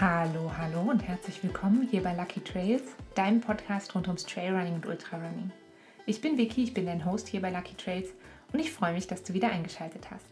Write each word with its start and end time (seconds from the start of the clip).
Hallo, 0.00 0.50
hallo 0.56 0.80
und 0.88 1.06
herzlich 1.06 1.42
willkommen 1.42 1.86
hier 1.90 2.02
bei 2.02 2.14
Lucky 2.14 2.40
Trails, 2.40 2.84
deinem 3.14 3.42
Podcast 3.42 3.94
rund 3.94 4.06
ums 4.06 4.24
Trailrunning 4.24 4.76
und 4.76 4.86
Ultrarunning. 4.86 5.50
Ich 6.06 6.22
bin 6.22 6.38
Vicky, 6.38 6.62
ich 6.62 6.72
bin 6.72 6.86
dein 6.86 7.04
Host 7.04 7.28
hier 7.28 7.42
bei 7.42 7.50
Lucky 7.50 7.74
Trails 7.74 8.08
und 8.50 8.60
ich 8.60 8.72
freue 8.72 8.94
mich, 8.94 9.08
dass 9.08 9.24
du 9.24 9.34
wieder 9.34 9.50
eingeschaltet 9.50 10.10
hast. 10.10 10.24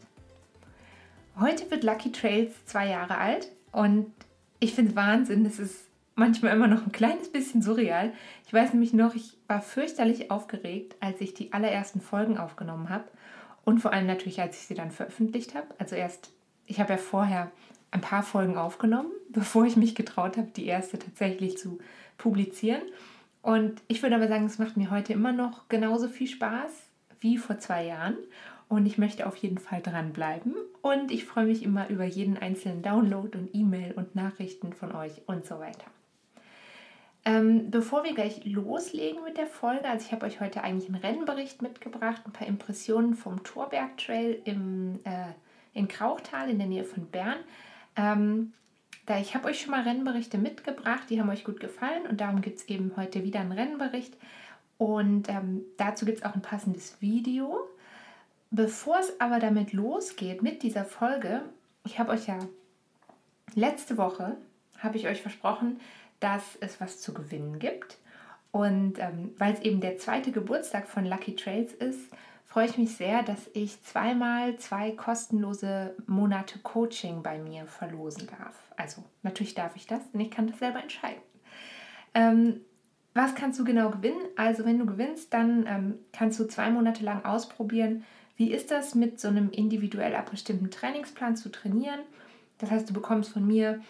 Heute 1.39 1.71
wird 1.71 1.85
Lucky 1.85 2.11
Trails 2.12 2.64
zwei 2.64 2.89
Jahre 2.89 3.18
alt 3.18 3.49
und 3.71 4.11
ich 4.59 4.73
finde 4.73 4.93
es 4.93 4.96
Wahnsinn, 4.96 5.45
es 5.45 5.59
ist 5.59 5.85
manchmal 6.14 6.57
immer 6.57 6.69
noch 6.69 6.87
ein 6.87 6.93
kleines 6.93 7.30
bisschen 7.30 7.61
surreal. 7.61 8.14
Ich 8.46 8.55
weiß 8.55 8.73
nämlich 8.73 8.95
noch, 8.95 9.14
ich 9.14 9.37
war 9.48 9.61
fürchterlich 9.61 10.30
aufgeregt, 10.30 10.96
als 11.00 11.21
ich 11.21 11.35
die 11.35 11.53
allerersten 11.53 12.00
Folgen 12.00 12.39
aufgenommen 12.39 12.89
habe 12.89 13.05
und 13.66 13.80
vor 13.80 13.93
allem 13.93 14.07
natürlich, 14.07 14.41
als 14.41 14.58
ich 14.58 14.66
sie 14.66 14.75
dann 14.75 14.93
veröffentlicht 14.93 15.55
habe. 15.55 15.66
Also 15.77 15.94
erst, 15.94 16.30
ich 16.64 16.80
habe 16.80 16.94
ja 16.94 16.99
vorher 16.99 17.53
ein 17.91 18.01
paar 18.01 18.23
Folgen 18.23 18.57
aufgenommen, 18.57 19.11
bevor 19.31 19.65
ich 19.65 19.77
mich 19.77 19.95
getraut 19.95 20.37
habe, 20.37 20.49
die 20.49 20.67
erste 20.67 20.99
tatsächlich 20.99 21.59
zu 21.59 21.79
publizieren. 22.17 22.83
Und 23.43 23.81
ich 23.87 24.03
würde 24.03 24.17
aber 24.17 24.29
sagen, 24.29 24.47
es 24.47 24.59
macht 24.59 24.77
mir 24.77 24.91
heute 24.91 25.13
immer 25.13 25.33
noch 25.33 25.69
genauso 25.69 26.09
viel 26.09 26.27
Spaß 26.27 26.71
wie 27.21 27.39
vor 27.39 27.59
zwei 27.59 27.85
Jahren. 27.87 28.17
Und 28.69 28.85
ich 28.85 28.99
möchte 28.99 29.27
auf 29.27 29.37
jeden 29.37 29.59
Fall 29.59 29.81
dranbleiben. 29.81 30.55
Und 30.83 31.11
ich 31.11 31.25
freue 31.25 31.47
mich 31.47 31.63
immer 31.63 31.89
über 31.89 32.05
jeden 32.05 32.37
einzelnen 32.37 32.83
Download 32.83 33.37
und 33.39 33.55
E-Mail 33.55 33.92
und 33.92 34.14
Nachrichten 34.14 34.73
von 34.75 34.95
euch 34.95 35.23
und 35.27 35.47
so 35.47 35.59
weiter. 35.59 35.86
Ähm, 37.25 37.70
bevor 37.70 38.05
wir 38.05 38.14
gleich 38.14 38.45
loslegen 38.45 39.23
mit 39.25 39.36
der 39.36 39.47
Folge, 39.47 39.86
also 39.86 40.06
ich 40.06 40.12
habe 40.12 40.27
euch 40.27 40.41
heute 40.41 40.62
eigentlich 40.62 40.89
einen 40.89 41.03
Rennbericht 41.03 41.62
mitgebracht, 41.62 42.23
ein 42.25 42.33
paar 42.33 42.47
Impressionen 42.47 43.14
vom 43.14 43.42
Torberg 43.42 43.97
Trail 43.98 44.41
im, 44.45 45.00
äh, 45.05 45.33
in 45.75 45.89
Krauchtal 45.89 46.48
in 46.48 46.58
der 46.58 46.69
Nähe 46.69 46.84
von 46.84 47.06
Bern. 47.06 47.39
Ähm, 47.98 48.52
da 49.06 49.18
ich 49.18 49.34
habe 49.34 49.48
euch 49.48 49.60
schon 49.60 49.72
mal 49.72 49.82
Rennberichte 49.82 50.38
mitgebracht, 50.38 51.10
die 51.10 51.20
haben 51.20 51.28
euch 51.28 51.44
gut 51.44 51.60
gefallen 51.60 52.06
und 52.06 52.20
darum 52.20 52.40
gibt 52.40 52.58
es 52.58 52.68
eben 52.68 52.92
heute 52.96 53.24
wieder 53.24 53.40
einen 53.40 53.52
Rennbericht. 53.52 54.14
Und 54.78 55.28
ähm, 55.28 55.62
dazu 55.77 56.06
gibt 56.06 56.18
es 56.18 56.24
auch 56.24 56.34
ein 56.34 56.42
passendes 56.42 57.00
Video. 57.00 57.58
Bevor 58.50 58.98
es 59.00 59.20
aber 59.20 59.40
damit 59.40 59.72
losgeht 59.72 60.42
mit 60.42 60.62
dieser 60.62 60.84
Folge, 60.84 61.42
ich 61.84 61.98
habe 61.98 62.12
euch 62.12 62.27
ja 62.28 62.38
letzte 63.55 63.98
Woche, 63.98 64.36
habe 64.78 64.96
ich 64.96 65.08
euch 65.08 65.20
versprochen, 65.20 65.80
dass 66.20 66.56
es 66.60 66.80
was 66.80 67.00
zu 67.00 67.12
gewinnen 67.12 67.58
gibt. 67.58 67.98
Und 68.52 68.98
ähm, 68.98 69.34
weil 69.36 69.55
es 69.55 69.60
eben 69.60 69.80
der 69.80 69.98
zweite 69.98 70.33
Geburtstag 70.33 70.88
von 70.88 71.05
Lucky 71.05 71.34
Trails 71.34 71.72
ist, 71.74 72.00
freue 72.48 72.66
ich 72.66 72.78
mich 72.78 72.96
sehr, 72.96 73.22
dass 73.22 73.50
ich 73.52 73.82
zweimal 73.84 74.56
zwei 74.56 74.91
kostenlose 74.92 75.94
Monate 76.06 76.58
Coaching 76.60 77.22
bei 77.22 77.38
mir 77.38 77.66
verlosen 77.66 78.27
darf. 78.27 78.56
Also 78.77 79.05
natürlich 79.22 79.55
darf 79.55 79.77
ich 79.77 79.86
das, 79.86 80.10
denn 80.10 80.22
ich 80.22 80.30
kann 80.30 80.48
das 80.48 80.58
selber 80.58 80.82
entscheiden. 80.82 81.20
Ähm, 82.14 82.62
was 83.14 83.34
kannst 83.34 83.60
du 83.60 83.64
genau 83.64 83.90
gewinnen? 83.90 84.20
Also 84.36 84.64
wenn 84.64 84.78
du 84.78 84.86
gewinnst, 84.86 85.34
dann 85.34 85.66
ähm, 85.66 85.98
kannst 86.12 86.40
du 86.40 86.44
zwei 86.44 86.70
Monate 86.70 87.05
lang 87.05 87.24
ausprobieren, 87.24 88.05
wie 88.36 88.52
ist 88.52 88.70
das 88.70 88.94
mit 88.94 89.20
so 89.20 89.28
einem 89.28 89.50
individuell 89.50 90.14
abgestimmten 90.14 90.70
Trainingsplan 90.70 91.36
zu 91.36 91.50
trainieren. 91.50 92.00
Das 92.58 92.70
heißt, 92.70 92.88
du 92.88 92.94
bekommst 92.94 93.33
von 93.33 93.46
mir 93.46 93.83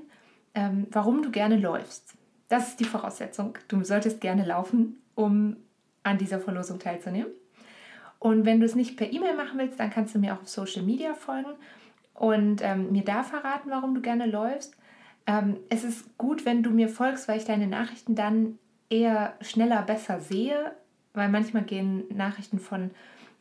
ähm, 0.55 0.87
warum 0.91 1.23
du 1.23 1.31
gerne 1.31 1.57
läufst. 1.57 2.15
Das 2.49 2.69
ist 2.69 2.81
die 2.81 2.85
Voraussetzung. 2.85 3.59
Du 3.69 3.83
solltest 3.83 4.21
gerne 4.21 4.45
laufen, 4.45 5.03
um 5.15 5.57
an 6.03 6.19
dieser 6.19 6.39
Verlosung 6.39 6.79
teilzunehmen. 6.79 7.33
Und 8.19 8.45
wenn 8.45 8.61
du 8.61 8.67
es 8.67 8.75
nicht 8.75 8.97
per 8.97 9.13
E-Mail 9.13 9.37
machen 9.37 9.59
willst, 9.59 9.81
dann 9.81 9.91
kannst 9.91 10.15
du 10.15 10.19
mir 10.19 10.35
auch 10.35 10.43
auf 10.43 10.49
Social 10.49 10.83
Media 10.83 11.15
folgen 11.15 11.53
und 12.15 12.63
ähm, 12.63 12.93
mir 12.93 13.05
da 13.05 13.23
verraten, 13.23 13.71
warum 13.71 13.95
du 13.95 14.01
gerne 14.01 14.27
läufst. 14.27 14.77
Ähm, 15.27 15.59
es 15.69 15.85
ist 15.85 16.17
gut, 16.17 16.45
wenn 16.45 16.63
du 16.63 16.71
mir 16.71 16.89
folgst, 16.89 17.29
weil 17.29 17.39
ich 17.39 17.45
deine 17.45 17.67
Nachrichten 17.67 18.15
dann 18.15 18.59
eher 18.89 19.35
schneller 19.41 19.83
besser 19.83 20.21
sehe 20.21 20.73
weil 21.17 21.29
manchmal 21.29 21.65
gehen 21.65 22.05
Nachrichten 22.15 22.59
von 22.59 22.91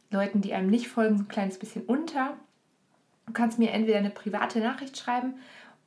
Leuten, 0.09 0.41
die 0.41 0.53
einem 0.53 0.69
nicht 0.69 0.88
folgen, 0.88 1.18
so 1.18 1.24
ein 1.24 1.28
kleines 1.28 1.59
bisschen 1.59 1.84
unter. 1.84 2.38
Du 3.25 3.34
kannst 3.34 3.59
mir 3.59 3.72
entweder 3.72 3.97
eine 3.97 4.09
private 4.09 4.59
Nachricht 4.59 4.97
schreiben 4.97 5.36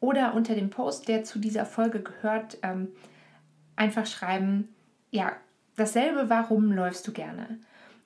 oder 0.00 0.34
unter 0.34 0.54
dem 0.54 0.71
Post, 0.71 1.09
der 1.09 1.25
zu 1.25 1.38
dieser 1.38 1.66
Folge 1.66 2.03
gehört, 2.03 2.59
ähm, 2.62 2.88
einfach 3.75 4.06
schreiben, 4.06 4.69
ja, 5.10 5.32
dasselbe, 5.77 6.28
warum 6.28 6.72
läufst 6.72 7.06
du 7.06 7.12
gerne? 7.12 7.59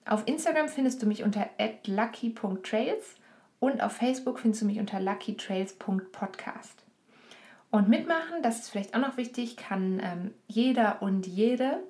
Auf 0.04 0.26
Instagram 0.26 0.68
findest 0.68 1.02
du 1.02 1.06
mich 1.06 1.22
unter 1.22 1.48
lucky.trails 1.86 3.16
und 3.58 3.82
auf 3.82 3.92
Facebook 3.92 4.38
findest 4.40 4.62
du 4.62 4.66
mich 4.66 4.78
unter 4.78 5.00
luckytrails.podcast. 5.00 6.84
Und 7.70 7.88
mitmachen, 7.88 8.42
das 8.42 8.60
ist 8.60 8.70
vielleicht 8.70 8.94
auch 8.94 9.00
noch 9.00 9.16
wichtig, 9.16 9.56
kann 9.56 10.00
ähm, 10.02 10.34
jeder 10.46 11.00
und 11.00 11.26
jede 11.26 11.82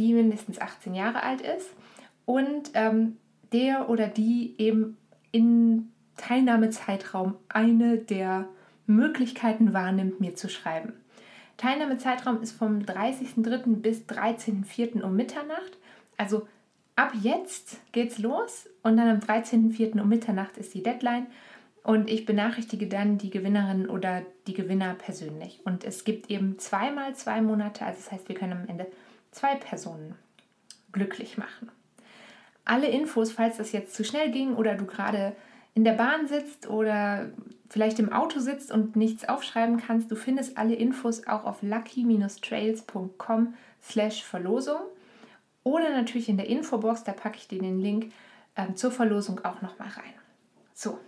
die 0.00 0.14
mindestens 0.14 0.60
18 0.60 0.94
Jahre 0.94 1.22
alt 1.22 1.42
ist 1.42 1.68
und 2.24 2.70
ähm, 2.74 3.16
der 3.52 3.90
oder 3.90 4.08
die 4.08 4.54
eben 4.58 4.96
in 5.32 5.92
Teilnahmezeitraum 6.16 7.34
eine 7.48 7.98
der 7.98 8.48
Möglichkeiten 8.86 9.72
wahrnimmt, 9.72 10.20
mir 10.20 10.34
zu 10.34 10.48
schreiben. 10.48 10.94
Teilnahmezeitraum 11.56 12.42
ist 12.42 12.52
vom 12.52 12.78
30.03. 12.78 13.76
bis 13.76 14.02
13.04. 14.02 15.02
um 15.02 15.14
Mitternacht. 15.14 15.78
Also 16.16 16.48
ab 16.96 17.12
jetzt 17.20 17.80
geht's 17.92 18.18
los 18.18 18.68
und 18.82 18.96
dann 18.96 19.08
am 19.08 19.18
13.04. 19.18 20.00
um 20.00 20.08
Mitternacht 20.08 20.56
ist 20.56 20.74
die 20.74 20.82
Deadline 20.82 21.26
und 21.82 22.10
ich 22.10 22.26
benachrichtige 22.26 22.86
dann 22.86 23.18
die 23.18 23.30
Gewinnerin 23.30 23.88
oder 23.88 24.22
die 24.46 24.54
Gewinner 24.54 24.94
persönlich. 24.94 25.60
Und 25.64 25.84
es 25.84 26.04
gibt 26.04 26.30
eben 26.30 26.58
zweimal 26.58 27.14
zwei 27.14 27.40
Monate, 27.40 27.84
also 27.84 27.98
das 27.98 28.12
heißt, 28.12 28.28
wir 28.28 28.36
können 28.36 28.52
am 28.52 28.68
Ende 28.68 28.86
zwei 29.30 29.54
Personen 29.54 30.16
glücklich 30.92 31.38
machen. 31.38 31.70
Alle 32.64 32.88
Infos, 32.88 33.32
falls 33.32 33.56
das 33.56 33.72
jetzt 33.72 33.94
zu 33.94 34.04
schnell 34.04 34.30
ging 34.30 34.54
oder 34.54 34.74
du 34.74 34.86
gerade 34.86 35.34
in 35.74 35.84
der 35.84 35.92
Bahn 35.92 36.26
sitzt 36.26 36.68
oder 36.68 37.30
vielleicht 37.68 37.98
im 37.98 38.12
Auto 38.12 38.40
sitzt 38.40 38.72
und 38.72 38.96
nichts 38.96 39.28
aufschreiben 39.28 39.78
kannst, 39.78 40.10
du 40.10 40.16
findest 40.16 40.58
alle 40.58 40.74
Infos 40.74 41.26
auch 41.26 41.44
auf 41.44 41.62
lucky-trails.com 41.62 43.54
slash 43.82 44.24
Verlosung 44.24 44.80
oder 45.62 45.90
natürlich 45.90 46.28
in 46.28 46.36
der 46.36 46.48
Infobox, 46.48 47.04
da 47.04 47.12
packe 47.12 47.36
ich 47.36 47.48
dir 47.48 47.60
den 47.60 47.80
Link 47.80 48.12
ähm, 48.56 48.76
zur 48.76 48.90
Verlosung 48.90 49.44
auch 49.44 49.62
nochmal 49.62 49.88
rein. 49.88 50.14
So, 50.74 50.98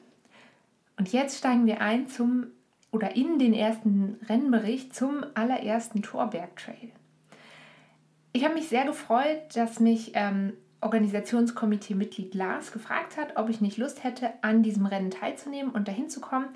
und 0.98 1.12
jetzt 1.12 1.38
steigen 1.38 1.66
wir 1.66 1.80
ein 1.80 2.06
zum 2.08 2.46
oder 2.90 3.16
in 3.16 3.38
den 3.38 3.54
ersten 3.54 4.20
Rennbericht 4.28 4.94
zum 4.94 5.24
allerersten 5.34 6.02
Torberg 6.02 6.54
Trail. 6.56 6.92
Ich 8.32 8.44
habe 8.44 8.54
mich 8.54 8.68
sehr 8.68 8.84
gefreut, 8.84 9.40
dass 9.54 9.78
mich 9.78 10.12
ähm, 10.14 10.54
Organisationskomitee-Mitglied 10.80 12.34
Lars 12.34 12.72
gefragt 12.72 13.16
hat, 13.16 13.36
ob 13.36 13.48
ich 13.48 13.60
nicht 13.60 13.76
Lust 13.76 14.04
hätte, 14.04 14.30
an 14.42 14.62
diesem 14.62 14.86
Rennen 14.86 15.10
teilzunehmen 15.10 15.72
und 15.72 15.86
dahin 15.88 16.08
zu 16.08 16.20
kommen. 16.20 16.48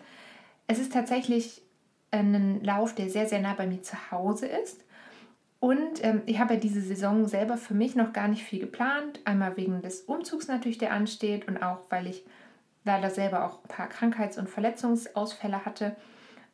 Es 0.66 0.78
ist 0.78 0.92
tatsächlich 0.92 1.62
ein 2.10 2.62
Lauf, 2.62 2.94
der 2.94 3.10
sehr, 3.10 3.28
sehr 3.28 3.40
nah 3.40 3.54
bei 3.54 3.66
mir 3.66 3.82
zu 3.82 4.10
Hause 4.10 4.46
ist. 4.46 4.82
Und 5.60 6.02
ähm, 6.04 6.22
ich 6.26 6.38
habe 6.38 6.54
ja 6.54 6.60
diese 6.60 6.80
Saison 6.80 7.26
selber 7.26 7.56
für 7.56 7.74
mich 7.74 7.94
noch 7.94 8.12
gar 8.12 8.28
nicht 8.28 8.42
viel 8.42 8.60
geplant. 8.60 9.20
Einmal 9.24 9.56
wegen 9.56 9.82
des 9.82 10.02
Umzugs 10.02 10.48
natürlich, 10.48 10.78
der 10.78 10.92
ansteht 10.92 11.48
und 11.48 11.62
auch, 11.62 11.80
weil 11.88 12.06
ich 12.06 12.24
leider 12.84 13.10
selber 13.10 13.44
auch 13.44 13.62
ein 13.64 13.68
paar 13.68 13.88
Krankheits- 13.88 14.38
und 14.38 14.48
Verletzungsausfälle 14.48 15.64
hatte. 15.64 15.96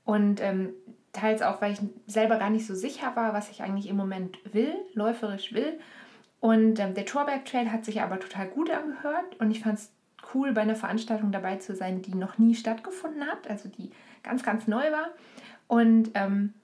Und 0.05 0.41
ähm, 0.41 0.71
teils 1.13 1.43
auch, 1.43 1.61
weil 1.61 1.73
ich 1.73 1.81
selber 2.07 2.37
gar 2.37 2.51
nicht 2.51 2.67
so 2.67 2.75
sicher 2.75 3.15
war, 3.15 3.35
was 3.35 3.51
ich 3.51 3.63
eigentlich 3.63 3.89
im 3.89 3.97
Moment 3.97 4.39
will, 4.53 4.75
läuferisch 4.95 5.53
will. 5.53 5.79
Und 6.41 6.81
ähm, 6.81 6.95
der 6.95 7.07
Torberg 7.07 7.45
Trail 7.45 7.71
hat 7.71 7.85
sich 7.85 8.01
aber 8.01 8.19
total 8.19 8.49
gut 8.49 8.71
angehört 8.71 9.39
und 9.39 9.51
ich 9.51 9.61
fand 9.61 9.79
es 9.79 9.93
cool, 10.35 10.53
bei 10.53 10.63
einer 10.63 10.75
Veranstaltung 10.75 11.33
dabei 11.33 11.57
zu 11.57 11.75
sein, 11.75 12.03
die 12.03 12.15
noch 12.15 12.39
nie 12.39 12.55
stattgefunden 12.55 13.27
hat, 13.27 13.49
also 13.49 13.69
die 13.69 13.91
ganz, 14.23 14.43
ganz 14.43 14.67
neu 14.67 14.91
war. 14.91 15.11
Und 15.69 16.11
ähm, 16.15 16.55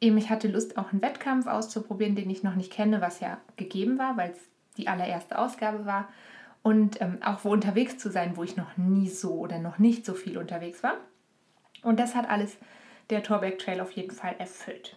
eben, 0.00 0.18
ich 0.18 0.30
hatte 0.30 0.48
Lust, 0.48 0.76
auch 0.76 0.92
einen 0.92 1.02
Wettkampf 1.02 1.46
auszuprobieren, 1.46 2.16
den 2.16 2.30
ich 2.30 2.42
noch 2.42 2.56
nicht 2.56 2.72
kenne, 2.72 3.00
was 3.00 3.20
ja 3.20 3.38
gegeben 3.56 3.98
war, 3.98 4.16
weil 4.16 4.30
es 4.32 4.38
die 4.76 4.88
allererste 4.88 5.38
Ausgabe 5.38 5.86
war. 5.86 6.08
Und 6.62 7.00
ähm, 7.00 7.18
auch 7.24 7.44
wo 7.44 7.50
unterwegs 7.50 7.98
zu 7.98 8.10
sein, 8.10 8.36
wo 8.36 8.44
ich 8.44 8.56
noch 8.56 8.76
nie 8.76 9.08
so 9.08 9.32
oder 9.32 9.58
noch 9.58 9.78
nicht 9.78 10.06
so 10.06 10.14
viel 10.14 10.38
unterwegs 10.38 10.82
war. 10.82 10.94
Und 11.82 11.98
das 11.98 12.14
hat 12.14 12.28
alles 12.28 12.56
der 13.12 13.22
Torberg 13.22 13.58
Trail 13.58 13.80
auf 13.80 13.92
jeden 13.92 14.10
Fall 14.10 14.34
erfüllt. 14.38 14.96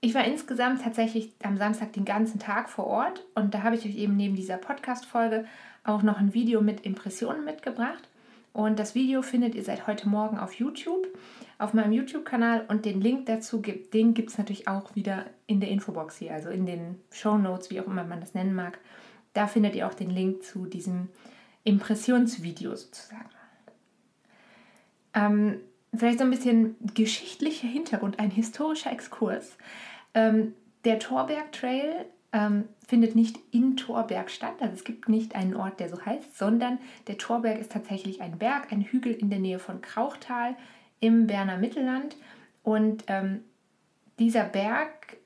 Ich 0.00 0.14
war 0.14 0.24
insgesamt 0.24 0.82
tatsächlich 0.82 1.32
am 1.42 1.56
Samstag 1.56 1.92
den 1.94 2.04
ganzen 2.04 2.38
Tag 2.38 2.68
vor 2.68 2.86
Ort 2.86 3.24
und 3.34 3.54
da 3.54 3.62
habe 3.62 3.74
ich 3.74 3.84
euch 3.84 3.96
eben 3.96 4.16
neben 4.16 4.36
dieser 4.36 4.58
Podcast-Folge 4.58 5.46
auch 5.84 6.02
noch 6.02 6.18
ein 6.18 6.34
Video 6.34 6.60
mit 6.60 6.82
Impressionen 6.82 7.44
mitgebracht. 7.44 8.08
Und 8.52 8.78
das 8.78 8.94
Video 8.94 9.22
findet 9.22 9.54
ihr 9.54 9.64
seit 9.64 9.86
heute 9.86 10.08
Morgen 10.08 10.38
auf 10.38 10.54
YouTube, 10.54 11.06
auf 11.58 11.74
meinem 11.74 11.92
YouTube-Kanal 11.92 12.64
und 12.68 12.84
den 12.84 13.00
Link 13.00 13.26
dazu 13.26 13.60
gibt, 13.60 13.92
den 13.94 14.14
gibt 14.14 14.30
es 14.30 14.38
natürlich 14.38 14.68
auch 14.68 14.94
wieder 14.94 15.26
in 15.46 15.60
der 15.60 15.70
Infobox 15.70 16.16
hier, 16.16 16.32
also 16.32 16.50
in 16.50 16.66
den 16.66 17.00
Show 17.10 17.36
Notes, 17.36 17.70
wie 17.70 17.80
auch 17.80 17.86
immer 17.86 18.04
man 18.04 18.20
das 18.20 18.34
nennen 18.34 18.54
mag. 18.54 18.78
Da 19.32 19.46
findet 19.46 19.74
ihr 19.74 19.86
auch 19.86 19.94
den 19.94 20.10
Link 20.10 20.42
zu 20.42 20.66
diesem 20.66 21.08
Impressionsvideo 21.64 22.74
sozusagen. 22.76 23.28
Ähm, 25.12 25.60
vielleicht 25.98 26.18
so 26.18 26.24
ein 26.24 26.30
bisschen 26.30 26.76
geschichtlicher 26.94 27.68
Hintergrund, 27.68 28.18
ein 28.18 28.30
historischer 28.30 28.92
Exkurs. 28.92 29.56
Ähm, 30.14 30.54
der 30.84 30.98
Torberg 30.98 31.52
Trail 31.52 32.06
ähm, 32.32 32.64
findet 32.86 33.14
nicht 33.16 33.38
in 33.50 33.76
Torberg 33.76 34.30
statt, 34.30 34.54
also 34.60 34.74
es 34.74 34.84
gibt 34.84 35.08
nicht 35.08 35.34
einen 35.34 35.56
Ort, 35.56 35.80
der 35.80 35.88
so 35.88 36.04
heißt, 36.04 36.36
sondern 36.36 36.78
der 37.06 37.18
Torberg 37.18 37.58
ist 37.58 37.72
tatsächlich 37.72 38.20
ein 38.20 38.38
Berg, 38.38 38.72
ein 38.72 38.82
Hügel 38.82 39.12
in 39.12 39.30
der 39.30 39.38
Nähe 39.38 39.58
von 39.58 39.80
Krauchtal 39.80 40.56
im 41.00 41.26
Berner 41.26 41.56
Mittelland. 41.56 42.16
Und 42.62 43.04
ähm, 43.08 43.40
dieser 44.18 44.44
Berg, 44.44 45.16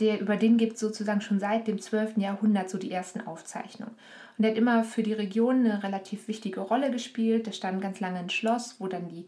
der, 0.00 0.20
über 0.20 0.36
den 0.36 0.56
gibt 0.56 0.74
es 0.74 0.80
sozusagen 0.80 1.20
schon 1.20 1.40
seit 1.40 1.66
dem 1.66 1.80
12. 1.80 2.16
Jahrhundert 2.16 2.70
so 2.70 2.78
die 2.78 2.90
ersten 2.90 3.20
Aufzeichnungen. 3.20 3.94
Und 4.36 4.42
der 4.42 4.52
hat 4.52 4.58
immer 4.58 4.84
für 4.84 5.02
die 5.02 5.12
Region 5.12 5.66
eine 5.66 5.82
relativ 5.82 6.26
wichtige 6.28 6.60
Rolle 6.60 6.90
gespielt. 6.90 7.46
Da 7.46 7.52
stand 7.52 7.82
ganz 7.82 8.00
lange 8.00 8.18
ein 8.18 8.30
Schloss, 8.30 8.76
wo 8.78 8.86
dann 8.86 9.08
die 9.08 9.26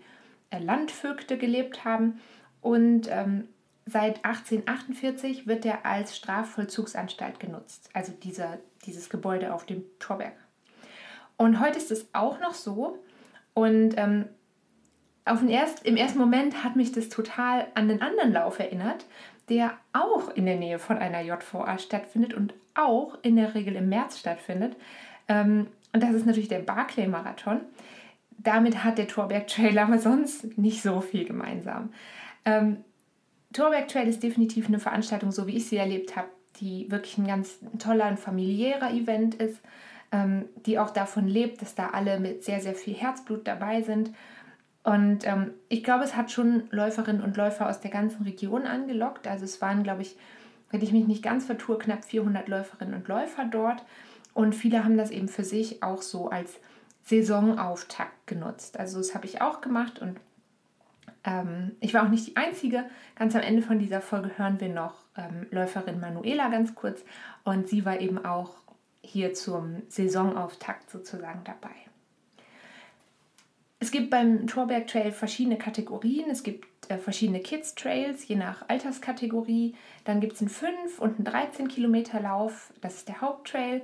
Landvögte 0.60 1.38
gelebt 1.38 1.84
haben. 1.84 2.20
Und 2.60 3.08
ähm, 3.10 3.48
seit 3.86 4.24
1848 4.24 5.46
wird 5.46 5.64
er 5.64 5.84
als 5.84 6.16
Strafvollzugsanstalt 6.16 7.40
genutzt, 7.40 7.90
also 7.92 8.12
dieser, 8.12 8.58
dieses 8.84 9.10
Gebäude 9.10 9.52
auf 9.52 9.66
dem 9.66 9.84
Torberg. 9.98 10.34
Und 11.36 11.60
heute 11.60 11.78
ist 11.78 11.90
es 11.90 12.06
auch 12.12 12.38
noch 12.40 12.54
so. 12.54 12.98
Und 13.54 13.94
ähm, 13.96 14.26
auf 15.24 15.40
den 15.40 15.48
erst, 15.48 15.84
im 15.84 15.96
ersten 15.96 16.18
Moment 16.18 16.64
hat 16.64 16.76
mich 16.76 16.92
das 16.92 17.08
total 17.08 17.66
an 17.74 17.88
den 17.88 18.02
anderen 18.02 18.32
Lauf 18.32 18.58
erinnert, 18.58 19.06
der 19.48 19.72
auch 19.92 20.30
in 20.30 20.46
der 20.46 20.56
Nähe 20.56 20.78
von 20.78 20.98
einer 20.98 21.20
JVA 21.20 21.78
stattfindet 21.78 22.34
und 22.34 22.54
auch 22.74 23.18
in 23.22 23.36
der 23.36 23.54
Regel 23.54 23.76
im 23.76 23.88
März 23.88 24.18
stattfindet. 24.18 24.76
Ähm, 25.28 25.66
und 25.92 26.02
das 26.02 26.14
ist 26.14 26.26
natürlich 26.26 26.48
der 26.48 26.60
Barclay-Marathon. 26.60 27.60
Damit 28.42 28.82
hat 28.82 28.98
der 28.98 29.08
Torberg 29.08 29.46
Trail 29.46 29.78
aber 29.78 29.98
sonst 29.98 30.58
nicht 30.58 30.82
so 30.82 31.00
viel 31.00 31.24
gemeinsam. 31.24 31.92
Ähm, 32.44 32.78
Torberg 33.52 33.88
Trail 33.88 34.08
ist 34.08 34.22
definitiv 34.22 34.66
eine 34.66 34.78
Veranstaltung, 34.78 35.30
so 35.30 35.46
wie 35.46 35.56
ich 35.56 35.68
sie 35.68 35.76
erlebt 35.76 36.16
habe, 36.16 36.28
die 36.60 36.90
wirklich 36.90 37.18
ein 37.18 37.26
ganz 37.26 37.58
toller 37.78 38.08
und 38.08 38.18
familiärer 38.18 38.90
Event 38.90 39.34
ist, 39.34 39.60
ähm, 40.10 40.46
die 40.66 40.78
auch 40.78 40.90
davon 40.90 41.28
lebt, 41.28 41.62
dass 41.62 41.74
da 41.74 41.90
alle 41.90 42.18
mit 42.18 42.44
sehr, 42.44 42.60
sehr 42.60 42.74
viel 42.74 42.94
Herzblut 42.94 43.46
dabei 43.46 43.82
sind. 43.82 44.10
Und 44.82 45.26
ähm, 45.26 45.52
ich 45.68 45.84
glaube, 45.84 46.04
es 46.04 46.16
hat 46.16 46.30
schon 46.30 46.64
Läuferinnen 46.70 47.22
und 47.22 47.36
Läufer 47.36 47.68
aus 47.68 47.80
der 47.80 47.90
ganzen 47.90 48.24
Region 48.24 48.62
angelockt. 48.66 49.28
Also 49.28 49.44
es 49.44 49.60
waren, 49.60 49.84
glaube 49.84 50.02
ich, 50.02 50.16
wenn 50.70 50.82
ich 50.82 50.92
mich 50.92 51.06
nicht 51.06 51.22
ganz 51.22 51.44
vertue, 51.44 51.78
knapp 51.78 52.04
400 52.04 52.48
Läuferinnen 52.48 52.94
und 52.94 53.06
Läufer 53.06 53.44
dort. 53.44 53.84
Und 54.34 54.54
viele 54.54 54.84
haben 54.84 54.96
das 54.96 55.10
eben 55.10 55.28
für 55.28 55.44
sich 55.44 55.82
auch 55.82 56.02
so 56.02 56.30
als 56.30 56.58
Saisonauftakt 57.04 58.26
genutzt. 58.26 58.78
Also 58.78 58.98
das 58.98 59.14
habe 59.14 59.26
ich 59.26 59.40
auch 59.40 59.60
gemacht 59.60 60.00
und 60.00 60.18
ähm, 61.24 61.72
ich 61.80 61.94
war 61.94 62.04
auch 62.04 62.08
nicht 62.08 62.26
die 62.26 62.36
Einzige. 62.36 62.84
Ganz 63.16 63.34
am 63.34 63.42
Ende 63.42 63.62
von 63.62 63.78
dieser 63.78 64.00
Folge 64.00 64.36
hören 64.36 64.60
wir 64.60 64.68
noch 64.68 64.94
ähm, 65.16 65.46
Läuferin 65.50 66.00
Manuela 66.00 66.48
ganz 66.48 66.74
kurz 66.74 67.04
und 67.44 67.68
sie 67.68 67.84
war 67.84 68.00
eben 68.00 68.24
auch 68.24 68.54
hier 69.02 69.34
zum 69.34 69.82
Saisonauftakt 69.88 70.90
sozusagen 70.90 71.42
dabei. 71.44 71.74
Es 73.80 73.90
gibt 73.90 74.10
beim 74.10 74.46
Torberg 74.46 74.86
Trail 74.86 75.10
verschiedene 75.10 75.58
Kategorien. 75.58 76.30
Es 76.30 76.44
gibt 76.44 76.68
äh, 76.88 76.98
verschiedene 76.98 77.40
Kids 77.40 77.74
Trails, 77.74 78.28
je 78.28 78.36
nach 78.36 78.68
Alterskategorie. 78.68 79.74
Dann 80.04 80.20
gibt 80.20 80.34
es 80.34 80.40
einen 80.40 80.50
5 80.50 81.00
und 81.00 81.16
einen 81.16 81.24
13 81.24 81.66
Kilometer 81.66 82.20
Lauf. 82.20 82.72
Das 82.80 82.94
ist 82.94 83.08
der 83.08 83.20
Haupttrail, 83.20 83.82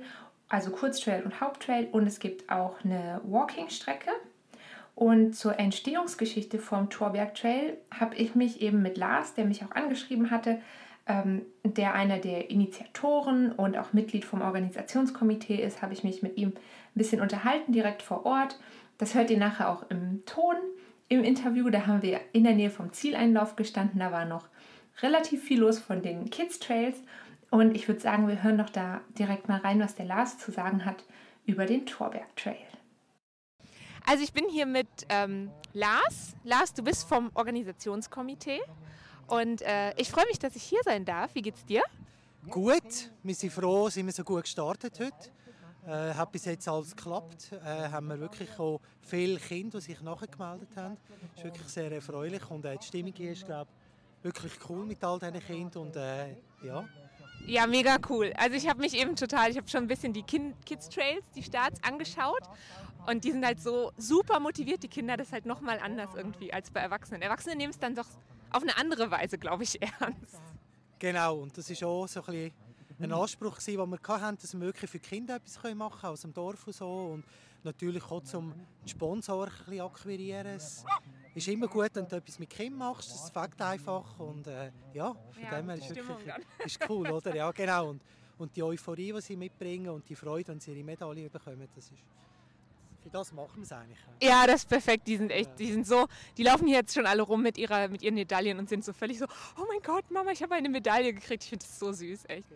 also 0.49 0.71
Kurztrail 0.71 1.23
und 1.23 1.39
Haupttrail. 1.39 1.87
Und 1.91 2.07
es 2.07 2.19
gibt 2.19 2.51
auch 2.51 2.83
eine 2.83 3.21
Walking-Strecke. 3.23 4.11
Und 4.95 5.33
zur 5.33 5.57
Entstehungsgeschichte 5.57 6.59
vom 6.59 6.89
Torberg 6.89 7.33
Trail 7.35 7.77
habe 7.97 8.15
ich 8.15 8.35
mich 8.35 8.61
eben 8.61 8.81
mit 8.81 8.97
Lars, 8.97 9.33
der 9.33 9.45
mich 9.45 9.63
auch 9.63 9.71
angeschrieben 9.71 10.29
hatte, 10.29 10.59
ähm, 11.07 11.43
der 11.63 11.93
einer 11.93 12.19
der 12.19 12.49
Initiatoren 12.49 13.53
und 13.53 13.77
auch 13.77 13.93
Mitglied 13.93 14.25
vom 14.25 14.41
Organisationskomitee 14.41 15.55
ist, 15.55 15.81
habe 15.81 15.93
ich 15.93 16.03
mich 16.03 16.21
mit 16.21 16.37
ihm 16.37 16.49
ein 16.49 16.55
bisschen 16.95 17.21
unterhalten, 17.21 17.71
direkt 17.71 18.01
vor 18.01 18.25
Ort. 18.25 18.59
Das 18.97 19.15
hört 19.15 19.31
ihr 19.31 19.37
nachher 19.37 19.69
auch 19.69 19.89
im 19.89 20.23
Ton 20.25 20.55
im 21.07 21.23
Interview. 21.23 21.69
Da 21.69 21.87
haben 21.87 22.01
wir 22.01 22.19
in 22.33 22.43
der 22.43 22.53
Nähe 22.53 22.69
vom 22.69 22.91
Zieleinlauf 22.91 23.55
gestanden. 23.55 23.99
Da 23.99 24.11
war 24.11 24.25
noch 24.25 24.47
relativ 25.01 25.43
viel 25.43 25.59
los 25.59 25.79
von 25.79 26.01
den 26.01 26.29
Kids 26.29 26.59
Trails. 26.59 26.97
Und 27.51 27.75
ich 27.75 27.87
würde 27.87 27.99
sagen, 27.99 28.27
wir 28.27 28.43
hören 28.43 28.57
doch 28.57 28.69
da 28.69 29.01
direkt 29.17 29.47
mal 29.47 29.59
rein, 29.59 29.79
was 29.79 29.95
der 29.95 30.05
Lars 30.05 30.37
zu 30.37 30.51
sagen 30.51 30.85
hat 30.85 31.03
über 31.45 31.65
den 31.65 31.85
Torberg 31.85 32.35
Trail. 32.35 32.55
Also 34.05 34.23
ich 34.23 34.33
bin 34.33 34.45
hier 34.49 34.65
mit 34.65 34.87
ähm, 35.09 35.49
Lars. 35.73 36.35
Lars, 36.43 36.73
du 36.73 36.83
bist 36.83 37.07
vom 37.07 37.31
Organisationskomitee. 37.33 38.61
Und 39.27 39.61
äh, 39.61 39.93
ich 39.97 40.09
freue 40.09 40.25
mich, 40.25 40.39
dass 40.39 40.55
ich 40.55 40.63
hier 40.63 40.79
sein 40.83 41.05
darf. 41.05 41.33
Wie 41.35 41.41
geht's 41.41 41.65
dir? 41.65 41.83
Gut, 42.49 43.11
wir 43.21 43.35
sind 43.35 43.51
froh, 43.51 43.89
sind 43.89 44.05
wir 44.05 44.13
so 44.13 44.23
gut 44.23 44.43
gestartet 44.43 44.99
heute. 44.99 45.29
Äh, 45.85 46.13
hat 46.13 46.31
bis 46.31 46.45
jetzt 46.45 46.67
alles 46.67 46.95
geklappt. 46.95 47.51
Äh, 47.51 47.89
haben 47.89 48.07
wir 48.07 48.19
wirklich 48.19 48.49
auch 48.59 48.79
viele 49.01 49.39
Kinder, 49.39 49.79
die 49.79 49.85
sich 49.85 50.01
nachgemeldet 50.01 50.69
haben. 50.75 50.97
Das 51.35 51.37
ist 51.37 51.43
wirklich 51.43 51.67
sehr 51.67 51.91
erfreulich 51.91 52.49
und 52.49 52.65
äh, 52.65 52.77
die 52.77 52.85
Stimmung 52.85 53.13
hier 53.15 53.31
ist, 53.31 53.45
glaube 53.45 53.69
wirklich 54.21 54.53
cool 54.69 54.85
mit 54.85 55.03
all 55.03 55.19
diesen 55.19 55.39
Kindern 55.39 55.83
und 55.83 55.95
äh, 55.95 56.35
ja. 56.63 56.87
Ja, 57.47 57.65
mega 57.65 57.97
cool. 58.09 58.31
Also 58.37 58.55
ich 58.55 58.67
habe 58.67 58.79
mich 58.79 58.93
eben 58.93 59.15
total, 59.15 59.49
ich 59.49 59.57
habe 59.57 59.67
schon 59.67 59.83
ein 59.83 59.87
bisschen 59.87 60.13
die 60.13 60.23
Kids 60.23 60.89
Trails, 60.89 61.25
die 61.35 61.43
Starts 61.43 61.81
angeschaut 61.83 62.43
und 63.07 63.23
die 63.23 63.31
sind 63.31 63.45
halt 63.45 63.59
so 63.59 63.91
super 63.97 64.39
motiviert, 64.39 64.83
die 64.83 64.87
Kinder, 64.87 65.17
das 65.17 65.27
ist 65.27 65.33
halt 65.33 65.45
nochmal 65.45 65.79
anders 65.79 66.09
irgendwie 66.15 66.53
als 66.53 66.69
bei 66.69 66.79
Erwachsenen. 66.81 67.21
Erwachsene 67.21 67.55
nehmen 67.55 67.71
es 67.71 67.79
dann 67.79 67.95
doch 67.95 68.07
auf 68.51 68.61
eine 68.61 68.77
andere 68.77 69.09
Weise, 69.09 69.37
glaube 69.37 69.63
ich, 69.63 69.81
ernst. 69.99 70.39
Genau, 70.99 71.37
und 71.37 71.57
das 71.57 71.69
ist 71.69 71.83
auch 71.83 72.07
so 72.07 72.19
ein 72.21 72.25
bisschen 72.25 72.53
ein 72.99 73.13
Anspruch, 73.13 73.57
den 73.59 73.77
wir 73.77 73.99
hatten, 74.07 74.37
dass 74.37 74.53
wir 74.53 74.59
wirklich 74.59 74.91
für 74.91 74.99
die 74.99 75.07
Kinder 75.07 75.35
etwas 75.37 75.55
machen 75.75 76.01
können, 76.01 76.13
aus 76.13 76.21
dem 76.21 76.33
Dorf 76.33 76.67
und 76.67 76.75
so. 76.75 77.11
Und 77.13 77.23
natürlich 77.63 78.03
auch 78.03 78.21
zum 78.23 78.53
Sponsor 78.85 79.47
ein 79.47 79.53
bisschen 79.65 79.81
akquirieren. 79.81 80.59
Ist 81.39 81.47
immer 81.47 81.69
gut, 81.69 81.89
wenn 81.93 82.05
du 82.05 82.17
etwas 82.17 82.37
mit 82.37 82.49
Kindern 82.49 82.79
machst, 82.79 83.11
das 83.11 83.29
fängt 83.29 83.61
einfach. 83.61 84.19
Und 84.19 84.45
äh, 84.45 84.71
ja, 84.93 85.13
von 85.13 85.41
ja, 85.41 85.55
dem 85.57 85.69
her 85.69 85.77
ist 85.77 85.95
wirklich 85.95 86.33
ist 86.65 86.89
cool, 86.89 87.07
oder? 87.11 87.33
Ja, 87.33 87.49
genau. 87.51 87.91
Und, 87.91 88.01
und 88.37 88.53
die 88.53 88.61
Euphorie, 88.61 89.13
die 89.13 89.21
sie 89.21 89.37
mitbringen 89.37 89.87
und 89.87 90.09
die 90.09 90.15
Freude, 90.15 90.49
wenn 90.49 90.59
sie 90.59 90.73
ihre 90.73 90.83
Medaille 90.83 91.29
bekommen, 91.29 91.65
das 91.73 91.91
ist 91.91 92.03
für 93.01 93.09
das 93.09 93.31
machen 93.31 93.55
wir 93.55 93.63
es 93.63 93.71
eigentlich. 93.71 93.97
Ja, 94.21 94.45
das 94.45 94.55
ist 94.55 94.69
perfekt. 94.69 95.07
Die 95.07 95.15
sind 95.15 95.31
echt, 95.31 95.57
die 95.57 95.71
sind 95.71 95.87
so, 95.87 96.07
die 96.35 96.43
laufen 96.43 96.67
hier 96.67 96.79
jetzt 96.79 96.93
schon 96.93 97.05
alle 97.05 97.21
rum 97.21 97.41
mit, 97.41 97.57
ihrer, 97.57 97.87
mit 97.87 98.01
ihren 98.01 98.15
Medaillen 98.15 98.59
und 98.59 98.67
sind 98.67 98.83
so 98.83 98.91
völlig 98.91 99.17
so, 99.17 99.25
oh 99.57 99.63
mein 99.69 99.81
Gott, 99.81 100.11
Mama, 100.11 100.31
ich 100.31 100.43
habe 100.43 100.55
eine 100.55 100.67
Medaille 100.67 101.13
gekriegt. 101.13 101.43
Ich 101.43 101.49
finde 101.51 101.65
das 101.65 101.79
so 101.79 101.93
süß, 101.93 102.25
echt. 102.27 102.47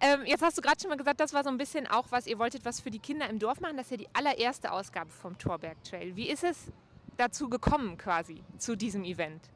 Ähm, 0.00 0.24
jetzt 0.24 0.42
hast 0.42 0.56
du 0.56 0.62
gerade 0.62 0.80
schon 0.80 0.88
mal 0.88 0.96
gesagt, 0.96 1.20
das 1.20 1.34
war 1.34 1.44
so 1.44 1.50
ein 1.50 1.58
bisschen 1.58 1.86
auch 1.86 2.06
was, 2.08 2.26
ihr 2.26 2.38
wolltet 2.38 2.64
was 2.64 2.80
für 2.80 2.90
die 2.90 3.00
Kinder 3.00 3.28
im 3.28 3.38
Dorf 3.38 3.60
machen. 3.60 3.76
Das 3.76 3.86
ist 3.86 3.90
ja 3.90 3.96
die 3.98 4.08
allererste 4.14 4.72
Ausgabe 4.72 5.10
vom 5.10 5.36
Torberg 5.36 5.84
Trail. 5.84 6.16
Wie 6.16 6.30
ist 6.30 6.44
es 6.44 6.72
dazu 7.22 7.48
gekommen 7.48 7.96
quasi, 7.96 8.42
zu 8.58 8.76
diesem 8.76 9.04
Event? 9.04 9.48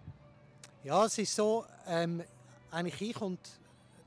Ja, 0.85 1.05
es 1.05 1.19
ist 1.19 1.35
so, 1.35 1.65
ähm, 1.89 2.23
eigentlich 2.71 3.11
ich 3.11 3.21
und 3.21 3.41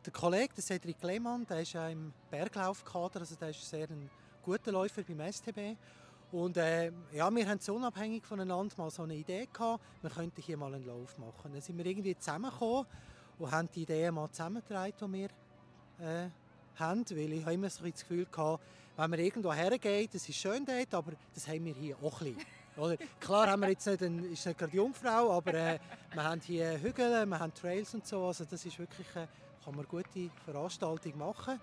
der 0.06 0.14
Kollege, 0.14 0.54
der 0.56 0.64
Cedric 0.64 1.04
Lehmann, 1.04 1.46
der 1.46 1.62
ist 1.62 1.74
ja 1.74 1.90
im 1.90 2.14
Berglaufkader, 2.32 3.20
also 3.20 3.36
der 3.36 3.50
ist 3.50 3.70
sehr 3.70 3.90
ein 3.90 4.10
guter 4.44 4.72
Läufer 4.72 5.04
beim 5.04 5.32
STB. 5.32 5.76
Und 6.32 6.56
äh, 6.56 6.92
ja, 7.12 7.30
wir 7.30 7.50
haben 7.50 7.60
so 7.60 7.76
unabhängig 7.76 8.26
voneinander 8.26 8.74
mal 8.78 8.90
so 8.92 9.04
eine 9.04 9.16
Idee 9.16 9.48
gehabt, 9.52 9.84
wir 10.02 10.10
könnten 10.10 10.42
hier 10.42 10.56
mal 10.56 10.74
einen 10.74 10.86
Lauf 10.86 11.18
machen. 11.18 11.52
Dann 11.52 11.62
sind 11.62 11.78
wir 11.78 11.86
irgendwie 11.86 12.18
zusammengekommen 12.18 12.86
und 13.40 13.52
haben 13.52 13.68
die 13.76 13.82
Idee 13.82 14.10
mal 14.12 14.30
zusammengetragen, 14.30 14.94
die 15.02 15.14
wir 15.14 15.30
äh, 16.00 16.30
haben, 16.76 17.04
weil 17.10 17.34
ich 17.34 17.42
habe 17.42 17.54
immer 17.56 17.70
so 17.70 17.84
das 17.84 18.00
Gefühl 18.02 18.26
gehabt, 18.26 18.64
wenn 18.96 19.10
man 19.10 19.20
irgendwo 19.20 19.52
hergeht, 19.52 20.14
das 20.14 20.30
ist 20.30 20.38
schön 20.38 20.66
dort, 20.66 20.94
aber 20.94 21.14
das 21.34 21.48
haben 21.48 21.66
wir 21.66 21.74
hier 21.74 21.98
auch 22.02 22.22
ein 22.22 22.36
bisschen. 22.36 22.59
Oder? 22.80 22.98
Klar 23.20 23.48
haben 23.48 23.62
wir 23.62 23.70
jetzt 23.70 23.86
nicht, 23.86 24.02
eine, 24.02 24.26
ist 24.28 24.46
nicht 24.46 24.58
gerade 24.58 24.76
Jungfrau, 24.76 25.32
aber 25.34 25.54
äh, 25.54 25.80
wir 26.14 26.24
haben 26.24 26.40
hier 26.42 26.80
Hügel, 26.82 27.26
wir 27.26 27.40
haben 27.40 27.54
Trails 27.54 27.94
und 27.94 28.08
so. 28.08 28.26
Also 28.26 28.46
das 28.46 28.66
ist 28.66 28.80
wirklich, 28.80 29.08
äh, 29.16 29.28
kann 29.64 29.76
man 29.76 29.80
eine 29.80 29.88
gute 29.88 30.30
Veranstaltung 30.46 31.18
machen. 31.18 31.60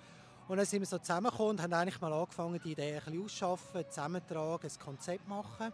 Und 0.49 0.59
dann 0.59 0.67
sind 0.67 0.81
wir 0.81 0.87
so 0.87 0.99
zusammengekommen 0.99 1.53
und 1.53 1.63
haben 1.63 1.73
eigentlich 1.73 2.01
mal 2.01 2.13
angefangen, 2.13 2.61
die 2.63 2.73
Idee 2.73 2.97
ein 2.97 3.05
bisschen 3.05 3.25
auszuschaffen, 3.25 3.85
zusammentragen, 3.89 4.71
ein 4.71 4.85
Konzept 4.85 5.27
machen. 5.27 5.73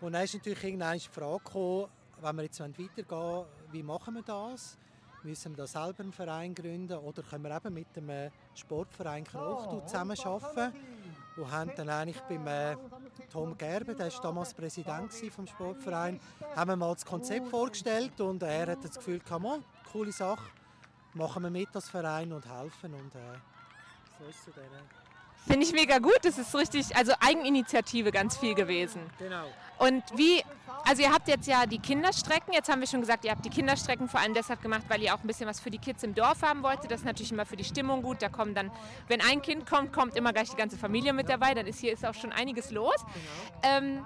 Und 0.00 0.12
dann 0.12 0.24
ist 0.24 0.34
natürlich 0.34 0.64
irgendwann 0.64 0.98
die 0.98 1.08
Frage 1.08 1.44
gekommen, 1.44 1.86
wenn 2.20 2.36
wir 2.36 2.42
jetzt 2.44 2.60
weitergehen 2.60 3.44
wie 3.70 3.82
machen 3.82 4.14
wir 4.14 4.22
das? 4.22 4.78
Müssen 5.22 5.52
wir 5.52 5.58
da 5.58 5.66
selber 5.66 6.02
einen 6.02 6.12
Verein 6.12 6.54
gründen 6.54 6.96
oder 6.98 7.22
können 7.22 7.44
wir 7.44 7.54
eben 7.54 7.74
mit 7.74 7.94
dem 7.94 8.10
Sportverein 8.54 9.24
Krochtu 9.24 9.80
zusammenarbeiten? 9.80 10.72
Und 11.36 11.50
haben 11.52 11.72
dann 11.76 11.88
eigentlich 11.88 12.20
beim 12.22 12.46
äh, 12.46 12.76
Tom 13.30 13.56
Gerber, 13.56 13.94
der 13.94 14.12
war 14.12 14.20
damals 14.22 14.54
Präsident 14.54 15.12
vom 15.12 15.46
Sportverein, 15.46 16.20
haben 16.56 16.70
wir 16.70 16.76
mal 16.76 16.94
das 16.94 17.04
Konzept 17.04 17.48
vorgestellt 17.48 18.20
und 18.20 18.42
er 18.42 18.68
hat 18.68 18.84
das 18.84 18.96
Gefühl, 18.96 19.18
gehabt, 19.18 19.64
coole 19.92 20.12
Sache, 20.12 20.50
machen 21.14 21.42
wir 21.42 21.50
mit 21.50 21.68
als 21.74 21.88
Verein 21.88 22.32
und 22.32 22.46
helfen. 22.46 22.94
Und, 22.94 23.14
äh, 23.14 23.38
so 24.18 24.28
ist 24.28 24.48
es 24.48 24.54
Finde 25.48 25.64
ich 25.64 25.72
mega 25.72 25.98
gut. 25.98 26.18
Das 26.22 26.36
ist 26.36 26.54
richtig, 26.54 26.94
also 26.94 27.12
Eigeninitiative 27.20 28.12
ganz 28.12 28.36
viel 28.36 28.54
gewesen. 28.54 29.00
Genau. 29.18 29.44
Und 29.78 30.02
wie, 30.14 30.42
also 30.84 31.02
ihr 31.02 31.10
habt 31.10 31.26
jetzt 31.26 31.46
ja 31.46 31.64
die 31.64 31.78
Kinderstrecken, 31.78 32.52
jetzt 32.52 32.68
haben 32.68 32.80
wir 32.80 32.86
schon 32.86 33.00
gesagt, 33.00 33.24
ihr 33.24 33.30
habt 33.30 33.44
die 33.44 33.50
Kinderstrecken 33.50 34.08
vor 34.08 34.20
allem 34.20 34.34
deshalb 34.34 34.60
gemacht, 34.60 34.82
weil 34.88 35.02
ihr 35.02 35.14
auch 35.14 35.20
ein 35.20 35.26
bisschen 35.26 35.48
was 35.48 35.58
für 35.58 35.70
die 35.70 35.78
Kids 35.78 36.02
im 36.02 36.14
Dorf 36.14 36.42
haben 36.42 36.62
wolltet. 36.62 36.90
Das 36.90 37.00
ist 37.00 37.06
natürlich 37.06 37.32
immer 37.32 37.46
für 37.46 37.56
die 37.56 37.64
Stimmung 37.64 38.02
gut. 38.02 38.20
Da 38.20 38.28
kommen 38.28 38.54
dann, 38.54 38.70
wenn 39.06 39.22
ein 39.22 39.40
Kind 39.40 39.66
kommt, 39.66 39.92
kommt 39.92 40.16
immer 40.16 40.32
gleich 40.32 40.50
die 40.50 40.56
ganze 40.56 40.76
Familie 40.76 41.14
mit 41.14 41.30
dabei. 41.30 41.54
Dann 41.54 41.66
ist 41.66 41.80
hier 41.80 41.92
ist 41.92 42.04
auch 42.04 42.14
schon 42.14 42.32
einiges 42.32 42.70
los. 42.70 42.96
Genau. 43.62 43.76
Ähm, 43.76 44.04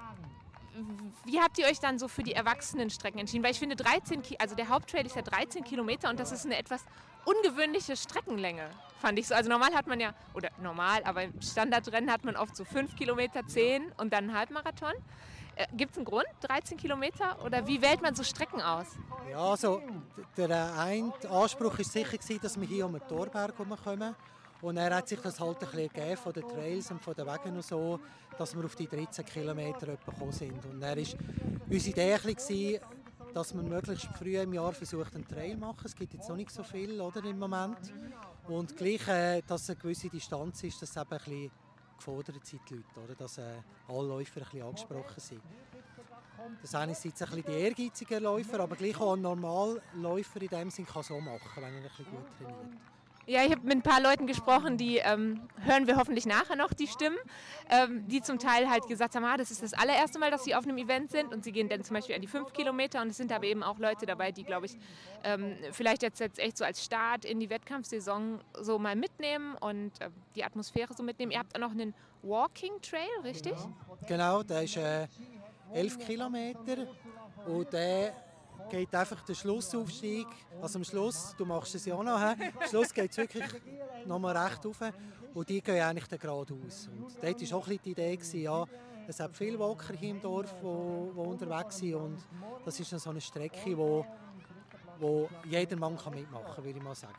wie 1.25 1.41
habt 1.41 1.59
ihr 1.59 1.67
euch 1.67 1.81
dann 1.81 1.99
so 1.99 2.09
für 2.09 2.23
die 2.23 2.33
Erwachsenenstrecken 2.33 3.21
entschieden? 3.21 3.45
Weil 3.45 3.53
ich 3.53 3.59
finde, 3.59 3.77
13 3.77 4.23
also 4.39 4.55
der 4.55 4.69
Haupttrail 4.69 5.05
ist 5.05 5.17
ja 5.17 5.23
13 5.23 5.65
Kilometer 5.65 6.09
und 6.09 6.19
das 6.19 6.33
ist 6.33 6.47
eine 6.47 6.57
etwas 6.57 6.85
ungewöhnliche 7.25 7.97
Streckenlänge, 7.97 8.69
fand 9.01 9.19
ich 9.19 9.29
so. 9.29 9.35
Also 9.35 9.51
normal 9.51 9.75
hat 9.75 9.87
man 9.87 10.01
ja, 10.01 10.15
oder 10.35 10.51
normal, 10.61 11.03
aber 11.05 11.25
im 11.25 11.41
Standardrennen 11.41 12.11
hat 12.11 12.25
man 12.25 12.37
oft 12.37 12.57
so 12.57 12.65
5 12.65 12.97
Kilometer, 12.97 13.47
10 13.47 13.93
und 13.99 14.13
dann 14.13 14.25
einen 14.25 14.39
Halbmarathon. 14.39 14.93
Äh, 15.55 15.67
Gibt 15.77 15.93
es 15.93 15.99
einen 15.99 16.07
Grund, 16.07 16.27
13 16.41 16.79
Kilometer? 16.79 17.43
Oder 17.45 17.67
wie 17.67 17.81
wählt 17.83 18.01
man 18.01 18.15
so 18.15 18.23
Strecken 18.23 18.63
aus? 18.63 18.87
Ja, 19.31 19.39
also 19.39 19.83
der 20.37 20.75
eine 20.75 21.13
Anspruch 21.29 21.79
war 21.79 21.85
sicher, 21.85 22.39
dass 22.41 22.59
wir 22.59 22.67
hier 22.67 22.87
um 22.87 22.93
den 22.93 23.07
Torberg 23.07 23.57
kommen. 23.57 24.15
Und 24.63 24.77
er 24.77 24.95
hat 24.95 25.09
sich 25.09 25.19
das 25.21 25.41
halt 25.41 25.61
ein 25.61 25.67
bisschen 25.67 25.91
ergeben 25.93 26.17
von 26.17 26.33
den 26.33 26.49
Trails 26.49 26.91
und 26.93 27.03
von 27.03 27.15
den 27.15 27.27
Wegen 27.27 27.57
und 27.57 27.65
so, 27.65 27.99
dass 28.39 28.57
wir 28.57 28.65
auf 28.65 28.77
die 28.77 28.87
13 28.87 29.25
Kilometer 29.27 29.97
gekommen 29.97 30.31
sind. 30.31 30.65
Und 30.65 30.81
er 30.81 30.97
ist 30.97 31.17
unsere 31.69 31.91
Idee 31.91 32.81
dass 33.35 33.55
man 33.55 33.69
möglichst 33.69 34.07
früh 34.19 34.39
im 34.39 34.53
Jahr 34.53 34.73
versucht, 34.73 35.15
einen 35.15 35.27
Trail 35.27 35.53
zu 35.53 35.59
machen. 35.59 35.83
Es 35.85 35.95
gibt 35.95 36.15
jetzt 36.15 36.29
noch 36.29 36.37
nicht 36.37 36.51
so 36.51 36.63
viel 36.63 37.01
oder, 37.01 37.25
im 37.25 37.39
Moment. 37.39 37.93
Und 38.49 38.77
gleich, 38.77 39.07
äh, 39.09 39.43
dass 39.47 39.71
eine 39.71 39.79
gewisse 39.79 40.09
Distanz 40.09 40.63
ist, 40.65 40.83
dass 40.83 40.91
es 40.91 40.97
eben 40.97 41.11
ein 41.11 41.19
bisschen 41.19 41.51
gefordert 41.97 42.45
sind, 42.47 42.61
die 42.69 42.75
Leute, 42.75 43.01
oder? 43.05 43.15
dass 43.15 43.39
äh, 43.39 43.55
alle 43.89 44.09
Läufer 44.09 44.41
ein 44.41 44.45
bisschen 44.45 44.63
angesprochen 44.63 45.21
sind. 45.21 45.43
Das 46.61 46.75
einerseits 46.75 47.23
ein 47.23 47.29
bisschen 47.29 47.45
die 47.47 47.61
ehrgeizigen 47.61 48.23
Läufer, 48.23 48.61
aber 48.61 48.75
gleich 48.75 48.99
auch 49.01 49.13
ein 49.15 49.23
Normalläufer 49.23 50.43
in 50.43 50.49
dem 50.49 50.71
Sinn 50.71 50.87
kann 50.87 51.03
so 51.03 51.21
machen, 51.21 51.41
wenn 51.57 51.65
er 51.65 51.77
ein 51.77 51.83
bisschen 51.83 52.07
gut 52.07 52.27
trainiert. 52.37 52.92
Ja, 53.27 53.45
ich 53.45 53.53
habe 53.53 53.63
mit 53.63 53.77
ein 53.77 53.83
paar 53.83 54.01
Leuten 54.01 54.27
gesprochen, 54.27 54.77
die 54.77 54.97
ähm, 54.97 55.41
hören 55.61 55.87
wir 55.87 55.97
hoffentlich 55.97 56.27
nachher 56.27 56.57
noch 56.57 56.73
die 56.73 56.89
Stimmen, 56.89 57.19
ähm, 57.71 58.07
die 58.09 58.21
zum 58.21 58.39
Teil 58.39 58.69
halt 58.69 58.89
gesagt 58.89 59.15
haben, 59.15 59.25
ah, 59.25 59.37
das 59.37 59.53
ist 59.53 59.63
das 59.63 59.75
allererste 59.75 60.19
Mal, 60.19 60.31
dass 60.31 60.43
sie 60.43 60.55
auf 60.57 60.65
einem 60.65 60.77
Event 60.77 61.11
sind 61.13 61.33
und 61.33 61.45
sie 61.45 61.53
gehen 61.53 61.69
dann 61.69 61.85
zum 61.85 61.95
Beispiel 61.95 62.17
an 62.17 62.21
die 62.21 62.27
fünf 62.27 62.53
Kilometer 62.53 63.01
und 63.01 63.09
es 63.09 63.17
sind 63.17 63.31
aber 63.31 63.45
eben 63.45 63.63
auch 63.63 63.79
Leute 63.79 64.07
dabei, 64.07 64.33
die, 64.33 64.43
glaube 64.43 64.67
ich, 64.67 64.77
ähm, 65.23 65.57
vielleicht 65.71 66.03
jetzt, 66.03 66.19
jetzt 66.19 66.41
echt 66.41 66.59
so 66.59 66.65
als 66.65 66.85
Start 66.85 67.25
in 67.25 67.39
die 67.39 67.49
Wettkampfsaison 67.49 68.41
so 68.61 68.79
mal 68.79 68.97
mitnehmen 68.97 69.55
und 69.61 70.01
äh, 70.01 70.11
die 70.35 70.43
Atmosphäre 70.43 70.93
so 70.93 71.05
mitnehmen. 71.05 71.31
Ihr 71.31 71.39
habt 71.39 71.55
auch 71.55 71.61
noch 71.61 71.71
einen 71.71 71.95
Walking 72.23 72.81
Trail, 72.83 73.09
richtig? 73.23 73.53
Genau, 73.53 74.07
genau 74.07 74.43
der 74.43 74.65
ist 74.65 74.77
äh, 74.77 75.07
elf 75.73 75.99
Kilometer 75.99 76.89
und 77.47 77.73
der 77.73 78.15
geht 78.71 78.95
einfach 78.95 79.23
der 79.23 79.35
Schlussaufstieg, 79.35 80.27
also 80.61 80.79
am 80.79 80.85
Schluss, 80.85 81.35
du 81.37 81.45
machst 81.45 81.75
es 81.75 81.85
ja 81.85 81.95
auch 81.95 82.03
noch, 82.03 82.21
am 82.21 82.37
Schluss 82.69 82.93
geht 82.93 83.11
es 83.11 83.17
wirklich 83.17 83.45
nochmal 84.07 84.37
recht 84.37 84.65
rauf. 84.65 84.81
Und 85.35 85.49
die 85.49 85.63
gehen 85.63 85.83
eigentlich 85.83 86.09
dann 86.09 86.19
geradeaus. 86.19 86.89
Und 86.89 87.23
dort 87.23 87.51
war 87.51 87.59
auch 87.59 87.69
die 87.69 87.91
Idee, 87.91 88.19
ja, 88.35 88.65
es 89.07 89.19
hat 89.19 89.37
viele 89.37 89.59
Walker 89.59 89.95
hier 89.95 90.11
im 90.11 90.21
Dorf, 90.21 90.55
die, 90.61 90.67
unterwegs 90.67 91.79
sind. 91.79 91.95
Und 91.95 92.19
das 92.65 92.79
ist 92.79 92.91
so 92.91 93.11
eine 93.11 93.21
Strecke, 93.21 93.77
wo, 93.77 94.07
wo 95.03 95.29
jeder 95.45 95.77
Mann 95.77 95.97
kann 95.99 96.15
mitmachen 96.15 96.47
kann, 96.55 96.65
würde 96.65 96.79
ich 96.79 96.85
mal 96.85 96.95
sagen. 96.95 97.15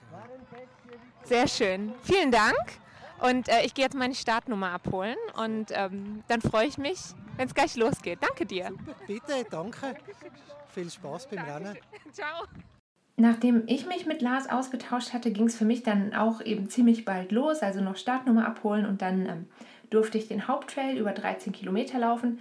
Sehr 1.23 1.47
schön. 1.47 1.93
Vielen 2.01 2.31
Dank. 2.31 2.55
Und 3.21 3.47
äh, 3.47 3.63
ich 3.63 3.73
gehe 3.73 3.85
jetzt 3.85 3.95
meine 3.95 4.15
Startnummer 4.15 4.71
abholen 4.71 5.15
und 5.37 5.67
ähm, 5.71 6.23
dann 6.27 6.41
freue 6.41 6.67
ich 6.67 6.77
mich, 6.77 6.99
wenn 7.37 7.47
es 7.47 7.53
gleich 7.53 7.75
losgeht. 7.75 8.19
Danke 8.21 8.45
dir. 8.45 8.69
Super, 8.69 8.95
bitte, 9.07 9.45
danke. 9.49 9.95
Viel 10.69 10.89
Spaß 10.89 11.27
beim 11.29 11.45
Rennen. 11.45 11.77
Ciao. 12.11 12.47
Nachdem 13.15 13.63
ich 13.67 13.85
mich 13.85 14.07
mit 14.07 14.21
Lars 14.21 14.49
ausgetauscht 14.49 15.13
hatte, 15.13 15.31
ging 15.31 15.45
es 15.45 15.55
für 15.55 15.65
mich 15.65 15.83
dann 15.83 16.15
auch 16.15 16.41
eben 16.41 16.67
ziemlich 16.67 17.05
bald 17.05 17.31
los. 17.31 17.61
Also 17.61 17.79
noch 17.79 17.95
Startnummer 17.95 18.47
abholen 18.47 18.85
und 18.85 19.01
dann 19.01 19.27
ähm, 19.27 19.47
durfte 19.91 20.17
ich 20.17 20.27
den 20.27 20.47
Haupttrail 20.47 20.97
über 20.97 21.11
13 21.11 21.53
Kilometer 21.53 21.99
laufen. 21.99 22.39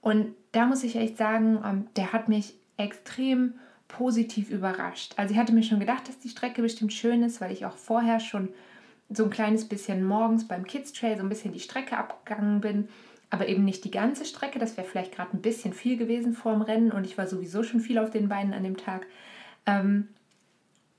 Und 0.00 0.34
da 0.52 0.66
muss 0.66 0.82
ich 0.82 0.96
echt 0.96 1.16
sagen, 1.16 1.62
ähm, 1.64 1.88
der 1.96 2.12
hat 2.12 2.28
mich 2.28 2.54
extrem 2.76 3.54
positiv 3.96 4.50
überrascht. 4.50 5.14
Also 5.16 5.34
ich 5.34 5.40
hatte 5.40 5.52
mir 5.52 5.62
schon 5.62 5.80
gedacht, 5.80 6.08
dass 6.08 6.18
die 6.18 6.28
Strecke 6.28 6.62
bestimmt 6.62 6.92
schön 6.92 7.22
ist, 7.22 7.40
weil 7.40 7.52
ich 7.52 7.66
auch 7.66 7.76
vorher 7.76 8.20
schon 8.20 8.48
so 9.10 9.24
ein 9.24 9.30
kleines 9.30 9.68
bisschen 9.68 10.04
morgens 10.04 10.48
beim 10.48 10.64
Kids 10.66 10.92
Trail 10.92 11.16
so 11.16 11.22
ein 11.22 11.28
bisschen 11.28 11.52
die 11.52 11.60
Strecke 11.60 11.96
abgegangen 11.96 12.60
bin 12.60 12.88
aber 13.34 13.48
eben 13.48 13.64
nicht 13.64 13.84
die 13.84 13.90
ganze 13.90 14.24
Strecke. 14.24 14.60
Das 14.60 14.76
wäre 14.76 14.86
vielleicht 14.86 15.12
gerade 15.12 15.36
ein 15.36 15.42
bisschen 15.42 15.72
viel 15.72 15.96
gewesen 15.96 16.34
vor 16.34 16.52
dem 16.52 16.62
Rennen 16.62 16.92
und 16.92 17.04
ich 17.04 17.18
war 17.18 17.26
sowieso 17.26 17.64
schon 17.64 17.80
viel 17.80 17.98
auf 17.98 18.10
den 18.10 18.28
Beinen 18.28 18.54
an 18.54 18.62
dem 18.62 18.76
Tag. 18.76 19.06
Ähm, 19.66 20.08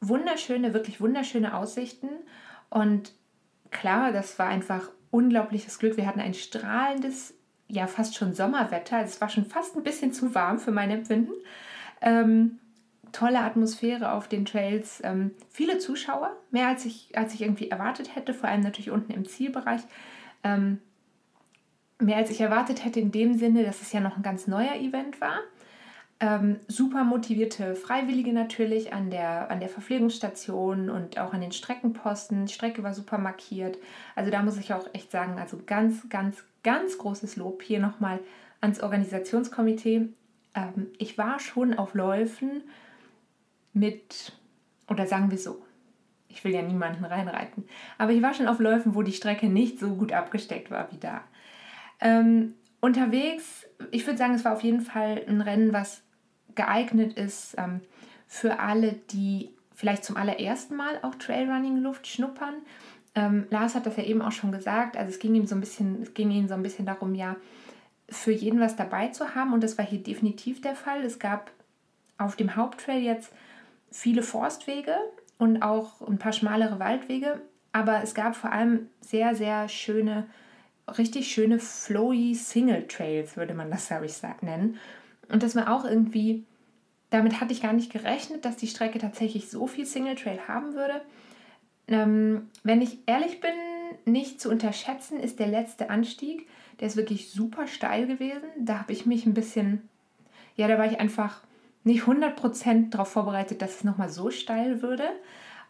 wunderschöne, 0.02 0.74
wirklich 0.74 1.00
wunderschöne 1.00 1.56
Aussichten 1.56 2.10
und 2.70 3.14
klar, 3.72 4.12
das 4.12 4.38
war 4.38 4.48
einfach 4.48 4.90
unglaubliches 5.12 5.80
Glück. 5.80 5.96
Wir 5.96 6.08
hatten 6.08 6.20
ein 6.20 6.34
strahlendes, 6.34 7.34
ja 7.70 7.88
fast 7.88 8.16
schon 8.16 8.34
Sommerwetter. 8.34 9.02
Es 9.02 9.22
war 9.22 9.30
schon 9.30 9.46
fast 9.46 9.78
ein 9.78 9.84
bisschen 9.84 10.12
zu 10.12 10.36
warm 10.36 10.60
für 10.60 10.72
mein 10.72 10.92
Empfinden. 10.92 11.34
Ähm, 12.02 12.60
tolle 13.16 13.40
Atmosphäre 13.40 14.12
auf 14.12 14.28
den 14.28 14.46
Trails, 14.46 15.02
ähm, 15.04 15.32
viele 15.50 15.78
Zuschauer, 15.78 16.36
mehr 16.52 16.68
als 16.68 16.86
ich, 16.86 17.18
als 17.18 17.34
ich 17.34 17.42
irgendwie 17.42 17.72
erwartet 17.72 18.16
hätte, 18.16 18.34
vor 18.34 18.50
allem 18.50 18.62
natürlich 18.62 18.92
unten 18.92 19.14
im 19.14 19.26
Zielbereich. 19.26 19.82
Ähm, 20.44 20.80
mehr 22.00 22.18
als 22.18 22.30
ich 22.30 22.42
erwartet 22.42 22.84
hätte 22.84 23.00
in 23.00 23.12
dem 23.12 23.38
Sinne, 23.38 23.64
dass 23.64 23.82
es 23.82 23.94
ja 23.94 24.02
noch 24.02 24.18
ein 24.18 24.24
ganz 24.24 24.48
neuer 24.48 24.76
Event 24.76 25.22
war. 25.22 25.40
Ähm, 26.20 26.60
super 26.68 27.06
motivierte 27.06 27.76
Freiwillige 27.76 28.34
natürlich 28.34 28.94
an 28.94 29.10
der, 29.10 29.50
an 29.50 29.62
der 29.62 29.70
Verpflegungsstation 29.70 30.90
und 30.90 31.18
auch 31.18 31.34
an 31.34 31.42
den 31.42 31.54
Streckenposten. 31.54 32.46
Die 32.46 32.54
Strecke 32.54 32.84
war 32.84 32.94
super 32.94 33.18
markiert. 33.18 33.78
Also 34.16 34.30
da 34.30 34.42
muss 34.44 34.58
ich 34.58 34.74
auch 34.74 34.88
echt 34.94 35.12
sagen, 35.12 35.40
also 35.40 35.60
ganz, 35.66 36.08
ganz, 36.10 36.44
ganz 36.64 36.98
großes 36.98 37.38
Lob 37.38 37.64
hier 37.64 37.80
nochmal 37.80 38.20
ans 38.60 38.82
Organisationskomitee. 38.82 40.10
Ähm, 40.54 40.88
ich 40.98 41.18
war 41.18 41.40
schon 41.40 41.74
auf 41.78 41.94
Läufen 41.94 42.64
mit, 43.76 44.32
oder 44.90 45.06
sagen 45.06 45.30
wir 45.30 45.38
so, 45.38 45.64
ich 46.28 46.44
will 46.44 46.54
ja 46.54 46.62
niemanden 46.62 47.06
reinreiten, 47.06 47.66
aber 47.98 48.12
ich 48.12 48.22
war 48.22 48.34
schon 48.34 48.48
auf 48.48 48.60
Läufen, 48.60 48.96
wo 48.96 49.04
die 49.04 49.14
Strecke 49.14 49.48
nicht 49.48 49.80
so 49.80 49.96
gut 49.96 50.12
abgesteckt 50.12 50.72
war 50.72 50.92
wie 50.92 50.98
da. 50.98 51.22
Ähm, 52.00 52.56
unterwegs, 52.82 53.66
ich 53.92 54.06
würde 54.06 54.18
sagen, 54.18 54.34
es 54.34 54.46
war 54.46 54.54
auf 54.54 54.64
jeden 54.64 54.82
Fall 54.82 55.24
ein 55.28 55.42
Rennen, 55.42 55.74
was 55.74 56.02
geeignet 56.56 57.14
ist 57.14 57.56
ähm, 57.58 57.82
für 58.28 58.60
alle, 58.60 58.94
die 59.12 59.52
vielleicht 59.74 60.06
zum 60.06 60.18
allerersten 60.18 60.76
Mal 60.76 61.00
auch 61.02 61.16
Trailrunning-Luft 61.16 62.08
schnuppern. 62.08 62.56
Ähm, 63.14 63.48
Lars 63.50 63.76
hat 63.76 63.86
das 63.86 63.98
ja 63.98 64.04
eben 64.04 64.22
auch 64.22 64.32
schon 64.32 64.52
gesagt, 64.52 64.98
also 64.98 65.10
es 65.10 65.20
ging 65.20 65.36
ihm 65.36 65.48
so 65.48 65.56
ein 65.56 65.62
bisschen, 65.62 66.02
es 66.02 66.14
ging 66.14 66.32
ihm 66.32 66.48
so 66.48 66.54
ein 66.54 66.64
bisschen 66.64 66.86
darum, 66.86 67.14
ja, 67.16 67.36
für 68.10 68.32
jeden 68.32 68.60
was 68.60 68.76
dabei 68.76 69.08
zu 69.10 69.36
haben 69.36 69.54
und 69.54 69.64
das 69.64 69.78
war 69.78 69.86
hier 69.86 70.02
definitiv 70.02 70.62
der 70.62 70.76
Fall. 70.76 71.04
Es 71.04 71.18
gab 71.18 71.52
auf 72.18 72.36
dem 72.36 72.56
Haupttrail 72.56 73.02
jetzt 73.02 73.34
viele 73.96 74.24
Forstwege 74.24 74.96
und 75.38 75.62
auch 75.62 76.02
ein 76.02 76.20
paar 76.20 76.34
schmalere 76.34 76.80
Waldwege, 76.80 77.42
aber 77.72 78.04
es 78.04 78.14
gab 78.14 78.36
vor 78.36 78.52
allem 78.52 78.90
sehr, 79.02 79.36
sehr 79.36 79.70
schöne 79.70 80.28
richtig 80.98 81.32
schöne 81.32 81.60
flowy 81.60 82.36
Single 82.36 82.88
Trails, 82.88 83.38
würde 83.38 83.54
man 83.54 83.72
das, 83.72 83.88
glaube 83.88 84.06
ich, 84.06 84.14
nennen. 84.42 84.78
Und 85.30 85.42
das 85.42 85.56
war 85.56 85.74
auch 85.74 85.84
irgendwie, 85.84 86.46
damit 87.10 87.42
hatte 87.42 87.54
ich 87.54 87.62
gar 87.62 87.74
nicht 87.74 87.92
gerechnet, 87.92 88.46
dass 88.46 88.58
die 88.58 88.68
Strecke 88.68 89.00
tatsächlich 89.00 89.50
so 89.50 89.66
viel 89.68 89.86
Single 89.86 90.16
Trail 90.16 90.40
haben 90.48 90.74
würde. 90.76 91.02
Ähm, 91.88 92.50
wenn 92.64 92.82
ich 92.82 93.00
ehrlich 93.08 93.42
bin, 93.42 93.52
nicht 94.06 94.40
zu 94.40 94.50
unterschätzen 94.50 95.20
ist 95.20 95.40
der 95.40 95.48
letzte 95.48 95.90
Anstieg. 95.90 96.48
Der 96.80 96.88
ist 96.88 96.98
wirklich 96.98 97.32
super 97.32 97.66
steil 97.66 98.08
gewesen. 98.08 98.50
Da 98.60 98.80
habe 98.80 98.94
ich 98.94 99.06
mich 99.06 99.26
ein 99.26 99.34
bisschen, 99.34 99.88
ja, 100.56 100.68
da 100.68 100.78
war 100.78 100.86
ich 100.86 101.00
einfach 101.00 101.42
nicht 101.86 102.04
100% 102.04 102.90
darauf 102.90 103.10
vorbereitet, 103.10 103.62
dass 103.62 103.78
es 103.78 103.84
nochmal 103.84 104.10
so 104.10 104.32
steil 104.32 104.82
würde. 104.82 105.08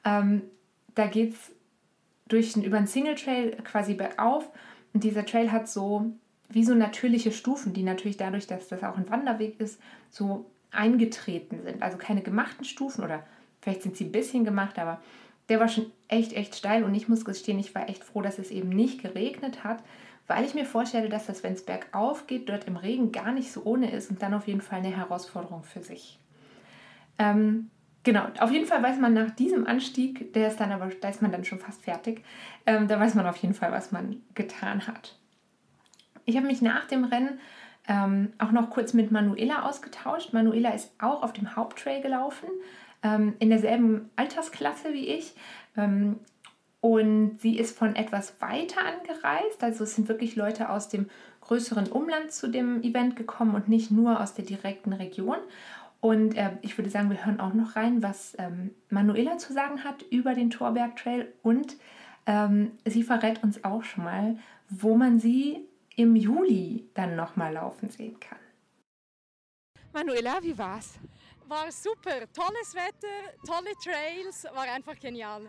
Ähm, 0.04 0.42
da 0.96 1.08
geht 1.08 1.34
es 1.34 1.52
durch, 2.28 2.56
über 2.56 2.78
einen 2.78 2.88
Single 2.88 3.16
Trail 3.16 3.52
quasi 3.64 3.94
bergauf 3.94 4.50
und 4.94 5.04
dieser 5.04 5.26
Trail 5.26 5.52
hat 5.52 5.70
so 5.70 6.12
wie 6.50 6.64
so 6.64 6.74
natürliche 6.74 7.32
Stufen, 7.32 7.74
die 7.74 7.84
natürlich 7.84 8.18
dadurch, 8.18 8.48
dass 8.48 8.68
das 8.68 8.84
auch 8.84 8.98
ein 8.98 9.10
Wanderweg 9.10 9.60
ist, 9.60 9.80
so 10.10 10.46
eingetreten 10.72 11.62
sind. 11.64 11.82
Also 11.82 11.98
keine 11.98 12.22
gemachten 12.22 12.66
Stufen 12.66 13.04
oder 13.04 13.26
vielleicht 13.62 13.82
sind 13.82 13.98
sie 13.98 14.06
ein 14.06 14.12
bisschen 14.12 14.46
gemacht, 14.46 14.80
aber 14.80 15.02
der 15.50 15.60
war 15.60 15.68
schon 15.68 15.92
echt, 16.08 16.34
echt 16.34 16.56
steil 16.56 16.84
und 16.84 16.96
ich 16.96 17.10
muss 17.10 17.26
gestehen, 17.26 17.60
ich 17.60 17.76
war 17.76 17.90
echt 17.90 18.04
froh, 18.04 18.22
dass 18.22 18.40
es 18.40 18.52
eben 18.52 18.70
nicht 18.70 19.02
geregnet 19.02 19.64
hat, 19.64 19.84
weil 20.28 20.46
ich 20.46 20.56
mir 20.56 20.66
vorstelle, 20.66 21.10
dass 21.10 21.28
das, 21.28 21.44
wenn 21.44 21.54
es 21.54 21.66
bergauf 21.66 22.28
geht, 22.28 22.50
dort 22.50 22.66
im 22.66 22.78
Regen 22.78 23.12
gar 23.12 23.32
nicht 23.32 23.52
so 23.52 23.64
ohne 23.64 23.92
ist 23.92 24.10
und 24.10 24.22
dann 24.22 24.34
auf 24.34 24.48
jeden 24.48 24.62
Fall 24.62 24.80
eine 24.80 24.96
Herausforderung 24.96 25.64
für 25.64 25.82
sich. 25.82 26.20
Ähm, 27.20 27.70
genau, 28.04 28.26
auf 28.40 28.52
jeden 28.52 28.66
Fall 28.66 28.82
weiß 28.82 28.98
man 29.00 29.14
nach 29.14 29.32
diesem 29.32 29.68
Anstieg, 29.68 30.34
der 30.34 30.48
ist 30.48 30.60
dann 30.60 30.72
aber, 30.72 30.88
da 30.88 31.10
ist 31.10 31.22
man 31.22 31.32
dann 31.32 31.46
schon 31.46 31.60
fast 31.60 31.84
fertig, 31.84 32.24
ähm, 32.66 32.88
da 32.88 33.00
weiß 33.00 33.16
man 33.16 33.28
auf 33.28 33.38
jeden 33.38 33.54
Fall, 33.54 33.72
was 33.72 33.92
man 33.92 34.22
getan 34.34 34.88
hat. 34.88 35.18
Ich 36.26 36.36
habe 36.38 36.48
mich 36.48 36.62
nach 36.62 36.86
dem 36.86 37.06
Rennen 37.06 37.40
ähm, 37.88 38.34
auch 38.40 38.52
noch 38.52 38.72
kurz 38.72 38.94
mit 38.94 39.12
Manuela 39.12 39.64
ausgetauscht. 39.64 40.34
Manuela 40.34 40.72
ist 40.72 40.92
auch 41.00 41.22
auf 41.22 41.34
dem 41.34 41.56
Haupttrail 41.56 42.02
gelaufen, 42.02 42.50
ähm, 43.04 43.36
in 43.38 43.50
derselben 43.50 44.10
Altersklasse 44.16 44.92
wie 44.94 45.08
ich. 45.08 45.36
Und 46.86 47.42
sie 47.42 47.58
ist 47.58 47.76
von 47.76 47.96
etwas 47.96 48.40
weiter 48.42 48.82
angereist. 48.82 49.64
Also 49.64 49.86
es 49.86 49.96
sind 49.96 50.08
wirklich 50.08 50.36
Leute 50.36 50.70
aus 50.70 50.88
dem 50.88 51.10
größeren 51.42 51.88
Umland 51.88 52.32
zu 52.32 52.48
dem 52.48 52.84
Event 52.84 53.16
gekommen 53.16 53.56
und 53.56 53.68
nicht 53.68 53.90
nur 53.90 54.22
aus 54.22 54.36
der 54.36 54.46
direkten 54.46 54.94
Region. 54.94 55.40
Und 56.00 56.38
äh, 56.38 56.52
ich 56.62 56.78
würde 56.78 56.92
sagen, 56.92 57.10
wir 57.10 57.26
hören 57.26 57.40
auch 57.40 57.56
noch 57.56 57.76
rein, 57.76 58.04
was 58.04 58.36
ähm, 58.38 58.70
Manuela 58.92 59.40
zu 59.40 59.52
sagen 59.52 59.84
hat 59.84 60.04
über 60.12 60.36
den 60.36 60.52
Torberg 60.52 60.96
Trail. 60.96 61.34
Und 61.42 61.76
ähm, 62.28 62.74
sie 62.86 63.02
verrät 63.02 63.42
uns 63.42 63.64
auch 63.64 63.84
schon 63.84 64.04
mal, 64.04 64.38
wo 64.70 64.96
man 64.96 65.18
sie 65.18 65.68
im 65.96 66.16
Juli 66.16 66.88
dann 66.94 67.16
nochmal 67.16 67.54
laufen 67.54 67.90
sehen 67.90 68.20
kann. 68.20 68.38
Manuela, 69.92 70.38
wie 70.44 70.56
war's? 70.56 71.00
War 71.48 71.72
super, 71.72 72.32
tolles 72.32 72.76
Wetter, 72.76 73.34
tolle 73.44 73.74
Trails, 73.84 74.46
war 74.54 74.72
einfach 74.72 75.00
genial. 75.00 75.48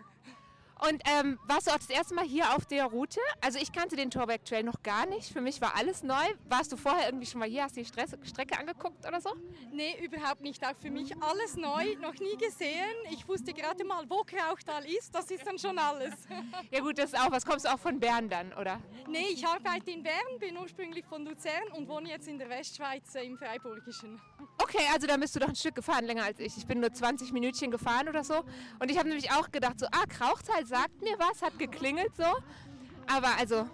Und 0.79 1.01
ähm, 1.05 1.39
warst 1.47 1.67
du 1.67 1.71
auch 1.71 1.77
das 1.77 1.89
erste 1.89 2.13
Mal 2.13 2.25
hier 2.25 2.55
auf 2.55 2.65
der 2.65 2.85
Route? 2.85 3.19
Also 3.41 3.57
ich 3.59 3.71
kannte 3.71 3.95
den 3.95 4.11
Torberg 4.11 4.45
Trail 4.45 4.63
noch 4.63 4.83
gar 4.83 5.05
nicht. 5.07 5.31
Für 5.31 5.41
mich 5.41 5.59
war 5.59 5.75
alles 5.75 6.03
neu. 6.03 6.25
Warst 6.47 6.71
du 6.71 6.77
vorher 6.77 7.07
irgendwie 7.07 7.25
schon 7.25 7.39
mal 7.39 7.49
hier? 7.49 7.63
Hast 7.63 7.77
du 7.77 7.81
die 7.81 8.27
Strecke 8.27 8.59
angeguckt 8.59 9.05
oder 9.07 9.19
so? 9.19 9.33
Nee, 9.71 9.95
überhaupt 10.03 10.41
nicht. 10.41 10.65
Auch 10.65 10.75
für 10.79 10.91
mich 10.91 11.11
alles 11.21 11.55
neu, 11.55 11.95
noch 11.99 12.13
nie 12.13 12.37
gesehen. 12.37 12.95
Ich 13.11 13.27
wusste 13.27 13.53
gerade 13.53 13.83
mal, 13.83 14.03
wo 14.07 14.23
Krauchtal 14.23 14.85
ist. 14.85 15.13
Das 15.13 15.31
ist 15.31 15.45
dann 15.47 15.57
schon 15.57 15.77
alles. 15.79 16.13
ja 16.71 16.79
gut, 16.79 16.97
das 16.97 17.13
ist 17.13 17.19
auch. 17.19 17.31
Was 17.31 17.45
kommst 17.45 17.65
du 17.65 17.73
auch 17.73 17.79
von 17.79 17.99
Bern 17.99 18.29
dann, 18.29 18.53
oder? 18.53 18.79
Nee, 19.07 19.27
ich 19.31 19.45
arbeite 19.45 19.91
in 19.91 20.03
Bern, 20.03 20.39
bin 20.39 20.57
ursprünglich 20.57 21.05
von 21.05 21.25
Luzern 21.25 21.71
und 21.75 21.87
wohne 21.87 22.09
jetzt 22.09 22.27
in 22.27 22.37
der 22.37 22.49
Westschweiz 22.49 23.15
äh, 23.15 23.23
im 23.23 23.37
Freiburgischen. 23.37 24.21
Okay, 24.59 24.83
also 24.93 25.07
dann 25.07 25.19
bist 25.19 25.35
du 25.35 25.39
doch 25.39 25.47
ein 25.47 25.55
Stück 25.55 25.75
gefahren, 25.75 26.05
länger 26.05 26.23
als 26.23 26.39
ich. 26.39 26.57
Ich 26.57 26.67
bin 26.67 26.79
nur 26.79 26.91
20 26.91 27.31
Minütchen 27.31 27.71
gefahren 27.71 28.09
oder 28.09 28.23
so. 28.23 28.43
Und 28.79 28.91
ich 28.91 28.97
habe 28.97 29.07
nämlich 29.07 29.31
auch 29.31 29.49
gedacht, 29.51 29.79
so, 29.79 29.87
ah, 29.87 30.05
Krauchtal 30.07 30.66
sagt 30.67 31.01
mir 31.01 31.17
was, 31.17 31.41
hat 31.41 31.57
geklingelt 31.57 32.15
so. 32.15 32.35
Aber 33.07 33.37
also, 33.37 33.67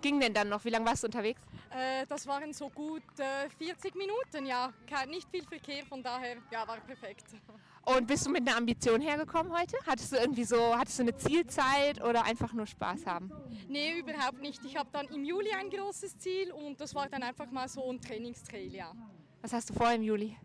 ging 0.00 0.18
denn 0.20 0.34
dann 0.34 0.48
noch? 0.48 0.64
Wie 0.64 0.70
lange 0.70 0.86
warst 0.86 1.02
du 1.02 1.06
unterwegs? 1.06 1.40
Äh, 1.70 2.06
das 2.06 2.26
waren 2.26 2.52
so 2.52 2.68
gut 2.70 3.02
äh, 3.18 3.48
40 3.58 3.94
Minuten, 3.94 4.46
ja. 4.46 4.72
Nicht 5.08 5.28
viel 5.30 5.44
Verkehr, 5.44 5.84
von 5.86 6.02
daher, 6.02 6.36
ja, 6.50 6.66
war 6.66 6.78
perfekt. 6.78 7.24
Und 7.84 8.06
bist 8.06 8.24
du 8.24 8.30
mit 8.30 8.48
einer 8.48 8.56
Ambition 8.56 9.00
hergekommen 9.00 9.52
heute? 9.52 9.76
Hattest 9.86 10.12
du 10.12 10.16
irgendwie 10.16 10.44
so, 10.44 10.76
hattest 10.76 10.98
du 10.98 11.02
eine 11.02 11.16
Zielzeit 11.16 12.02
oder 12.02 12.24
einfach 12.24 12.52
nur 12.52 12.66
Spaß 12.66 13.06
haben? 13.06 13.30
Nee, 13.68 13.98
überhaupt 13.98 14.40
nicht. 14.40 14.64
Ich 14.64 14.76
habe 14.76 14.88
dann 14.92 15.06
im 15.08 15.24
Juli 15.24 15.50
ein 15.52 15.68
großes 15.68 16.18
Ziel 16.18 16.52
und 16.52 16.80
das 16.80 16.94
war 16.94 17.08
dann 17.08 17.22
einfach 17.22 17.50
mal 17.50 17.68
so 17.68 17.90
ein 17.90 18.00
Trainingstrail, 18.00 18.74
ja. 18.74 18.92
Was 19.42 19.52
hast 19.52 19.68
du 19.68 19.74
vor 19.74 19.90
im 19.92 20.02
Juli? 20.02 20.36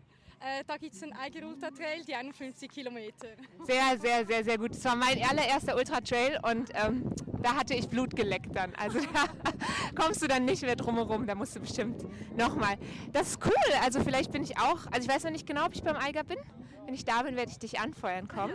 Äh, 0.42 0.64
da 0.66 0.78
gibt 0.78 0.94
es 0.94 1.02
einen 1.02 1.12
Eiger 1.12 1.46
Ultra 1.46 1.70
Trail, 1.70 2.02
die 2.06 2.14
51 2.14 2.70
Kilometer. 2.70 3.28
Sehr, 3.66 3.98
sehr, 4.00 4.26
sehr, 4.26 4.42
sehr 4.42 4.56
gut. 4.56 4.70
Das 4.70 4.82
war 4.86 4.96
mein 4.96 5.22
allererster 5.22 5.76
Ultra 5.76 6.00
Trail 6.00 6.38
und 6.42 6.70
ähm, 6.74 7.10
da 7.42 7.56
hatte 7.56 7.74
ich 7.74 7.90
Blut 7.90 8.16
geleckt 8.16 8.56
dann. 8.56 8.74
Also 8.76 9.00
da 9.12 10.02
kommst 10.02 10.22
du 10.22 10.28
dann 10.28 10.46
nicht 10.46 10.62
mehr 10.62 10.76
drumherum. 10.76 11.26
Da 11.26 11.34
musst 11.34 11.56
du 11.56 11.60
bestimmt 11.60 12.06
nochmal. 12.38 12.78
Das 13.12 13.32
ist 13.32 13.44
cool. 13.44 13.74
Also 13.84 14.00
vielleicht 14.00 14.32
bin 14.32 14.42
ich 14.42 14.58
auch, 14.58 14.86
also 14.90 15.02
ich 15.02 15.08
weiß 15.08 15.24
noch 15.24 15.30
nicht 15.30 15.46
genau, 15.46 15.66
ob 15.66 15.74
ich 15.74 15.82
beim 15.82 15.96
Eiger 15.96 16.24
bin. 16.24 16.38
Wenn 16.86 16.94
ich 16.94 17.04
da 17.04 17.22
bin, 17.22 17.36
werde 17.36 17.50
ich 17.50 17.58
dich 17.58 17.78
anfeuern 17.78 18.26
kommen. 18.26 18.54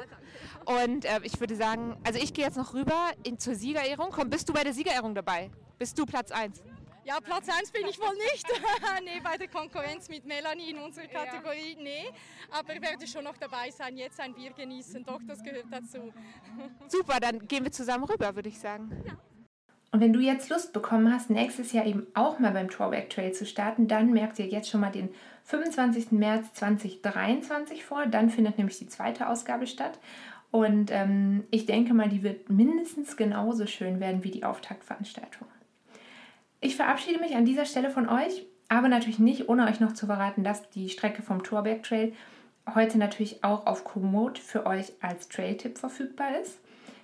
Und 0.66 1.06
äh, 1.06 1.20
ich 1.22 1.40
würde 1.40 1.56
sagen, 1.56 1.96
also 2.04 2.18
ich 2.18 2.34
gehe 2.34 2.46
jetzt 2.46 2.58
noch 2.58 2.74
rüber 2.74 3.12
in, 3.24 3.38
zur 3.38 3.54
Siegerehrung. 3.54 4.10
Komm, 4.12 4.32
bist 4.32 4.50
du 4.50 4.54
bei 4.54 4.64
der 4.64 4.74
Siegerehrung 4.74 5.14
dabei? 5.14 5.52
Bist 5.78 6.00
du 6.00 6.06
Platz 6.08 6.32
1? 6.32 6.64
Ja, 7.06 7.20
Platz 7.22 7.48
1 7.48 7.70
bin 7.72 7.86
ich 7.88 8.00
wohl 8.00 8.16
nicht. 8.16 8.48
nee, 9.04 9.22
bei 9.24 9.38
der 9.38 9.48
Konkurrenz 9.48 10.10
mit 10.10 10.26
Melanie 10.26 10.72
in 10.72 10.80
unserer 10.80 11.06
Kategorie, 11.06 11.78
nee. 11.80 12.06
Aber 12.50 12.82
werde 12.82 13.06
schon 13.06 13.24
noch 13.24 13.38
dabei 13.38 13.70
sein, 13.70 13.96
jetzt 13.96 14.20
ein 14.20 14.34
Bier 14.34 14.52
genießen. 14.52 15.06
Doch, 15.06 15.22
das 15.28 15.44
gehört 15.44 15.68
dazu. 15.70 16.12
Super, 16.88 17.20
dann 17.20 17.48
gehen 17.48 17.64
wir 17.64 17.72
zusammen 17.72 18.06
rüber, 18.06 18.36
würde 18.36 18.50
ich 18.50 18.60
sagen. 18.60 18.90
Ja. 19.06 19.14
Und 19.92 20.02
wenn 20.02 20.14
du 20.14 20.20
jetzt 20.20 20.50
Lust 20.50 20.74
bekommen 20.74 21.14
hast, 21.14 21.30
nächstes 21.30 21.74
Jahr 21.74 21.86
eben 21.86 22.08
auch 22.16 22.40
mal 22.40 22.52
beim 22.52 22.72
Throwback 22.72 23.12
Trail 23.12 23.34
zu 23.34 23.46
starten, 23.46 23.88
dann 23.88 24.12
merkt 24.12 24.40
ihr 24.40 24.48
jetzt 24.48 24.70
schon 24.70 24.82
mal 24.82 24.92
den 24.92 25.10
25. 25.44 26.12
März 26.12 26.54
2023 26.54 27.86
vor. 27.86 28.08
Dann 28.08 28.32
findet 28.32 28.58
nämlich 28.58 28.80
die 28.80 28.88
zweite 28.88 29.30
Ausgabe 29.30 29.68
statt. 29.68 30.00
Und 30.50 30.90
ähm, 30.92 31.44
ich 31.52 31.68
denke 31.68 31.94
mal, 31.94 32.10
die 32.10 32.24
wird 32.24 32.50
mindestens 32.50 33.16
genauso 33.16 33.68
schön 33.68 34.00
werden 34.00 34.24
wie 34.24 34.32
die 34.32 34.44
Auftaktveranstaltung. 34.44 35.48
Ich 36.62 36.76
verabschiede 36.76 37.20
mich 37.20 37.36
an 37.36 37.46
dieser 37.46 37.66
Stelle 37.66 37.90
von 37.90 38.10
euch, 38.10 38.46
aber 38.68 38.88
natürlich 38.88 39.20
nicht, 39.20 39.50
ohne 39.50 39.68
euch 39.68 39.80
noch 39.80 39.94
zu 39.94 40.06
verraten, 40.08 40.44
dass 40.44 40.70
die 40.70 40.90
Strecke 40.90 41.22
vom 41.22 41.44
Torberg 41.44 41.84
Trail 41.84 42.14
heute 42.74 42.98
natürlich 42.98 43.44
auch 43.44 43.68
auf 43.68 43.84
Komoot 43.84 44.40
für 44.40 44.66
euch 44.66 44.94
als 45.02 45.28
Trail-Tipp 45.30 45.78
verfügbar 45.78 46.40
ist, 46.42 46.60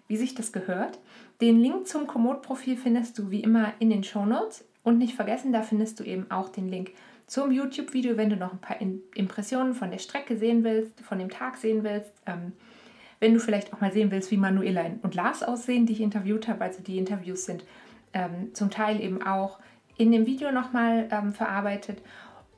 wie 0.07 0.17
sich 0.17 0.33
das 0.33 0.51
gehört. 0.51 0.99
Den 1.39 1.59
Link 1.59 1.87
zum 1.87 2.07
Komoot-Profil 2.07 2.77
findest 2.77 3.17
du 3.19 3.29
wie 3.29 3.41
immer 3.41 3.73
in 3.79 3.89
den 3.89 4.03
Show 4.03 4.25
Notes 4.25 4.65
und 4.83 4.97
nicht 4.97 5.15
vergessen, 5.15 5.53
da 5.53 5.61
findest 5.61 5.99
du 5.99 6.03
eben 6.03 6.29
auch 6.31 6.49
den 6.49 6.67
Link 6.67 6.91
zum 7.27 7.51
YouTube-Video, 7.51 8.17
wenn 8.17 8.29
du 8.29 8.35
noch 8.35 8.51
ein 8.51 8.59
paar 8.59 8.77
Impressionen 8.81 9.73
von 9.73 9.91
der 9.91 9.99
Strecke 9.99 10.37
sehen 10.37 10.63
willst, 10.63 10.99
von 11.01 11.19
dem 11.19 11.29
Tag 11.29 11.57
sehen 11.57 11.83
willst. 11.83 12.11
Ähm, 12.25 12.53
wenn 13.21 13.33
du 13.35 13.39
vielleicht 13.39 13.71
auch 13.71 13.79
mal 13.79 13.93
sehen 13.93 14.11
willst, 14.11 14.31
wie 14.31 14.37
Manuela 14.37 14.83
und 15.03 15.15
Lars 15.15 15.43
aussehen, 15.43 15.85
die 15.85 15.93
ich 15.93 16.01
interviewt 16.01 16.47
habe. 16.47 16.63
Also 16.63 16.81
die 16.81 16.97
Interviews 16.97 17.45
sind 17.45 17.63
ähm, 18.13 18.53
zum 18.53 18.69
Teil 18.69 19.01
eben 19.01 19.21
auch 19.21 19.59
in 19.97 20.11
dem 20.11 20.25
Video 20.25 20.51
nochmal 20.51 21.07
ähm, 21.11 21.33
verarbeitet. 21.33 22.01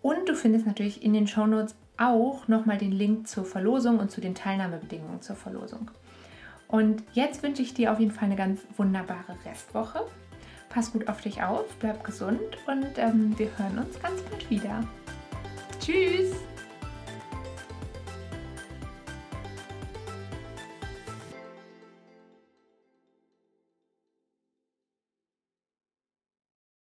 Und 0.01 0.27
du 0.27 0.35
findest 0.35 0.65
natürlich 0.65 1.03
in 1.03 1.13
den 1.13 1.27
Shownotes 1.27 1.75
auch 1.97 2.47
nochmal 2.47 2.77
den 2.77 2.91
Link 2.91 3.27
zur 3.27 3.45
Verlosung 3.45 3.99
und 3.99 4.11
zu 4.11 4.21
den 4.21 4.35
Teilnahmebedingungen 4.35 5.21
zur 5.21 5.35
Verlosung. 5.35 5.91
Und 6.67 7.03
jetzt 7.13 7.43
wünsche 7.43 7.61
ich 7.61 7.73
dir 7.73 7.91
auf 7.91 7.99
jeden 7.99 8.11
Fall 8.11 8.25
eine 8.25 8.35
ganz 8.35 8.61
wunderbare 8.77 9.35
Restwoche. 9.45 10.01
Pass 10.69 10.91
gut 10.91 11.07
auf 11.07 11.21
dich 11.21 11.43
auf, 11.43 11.65
bleib 11.79 12.03
gesund 12.03 12.39
und 12.65 12.97
ähm, 12.97 13.37
wir 13.37 13.47
hören 13.57 13.77
uns 13.77 14.01
ganz 14.01 14.21
bald 14.23 14.49
wieder. 14.49 14.83
Tschüss! 15.79 16.52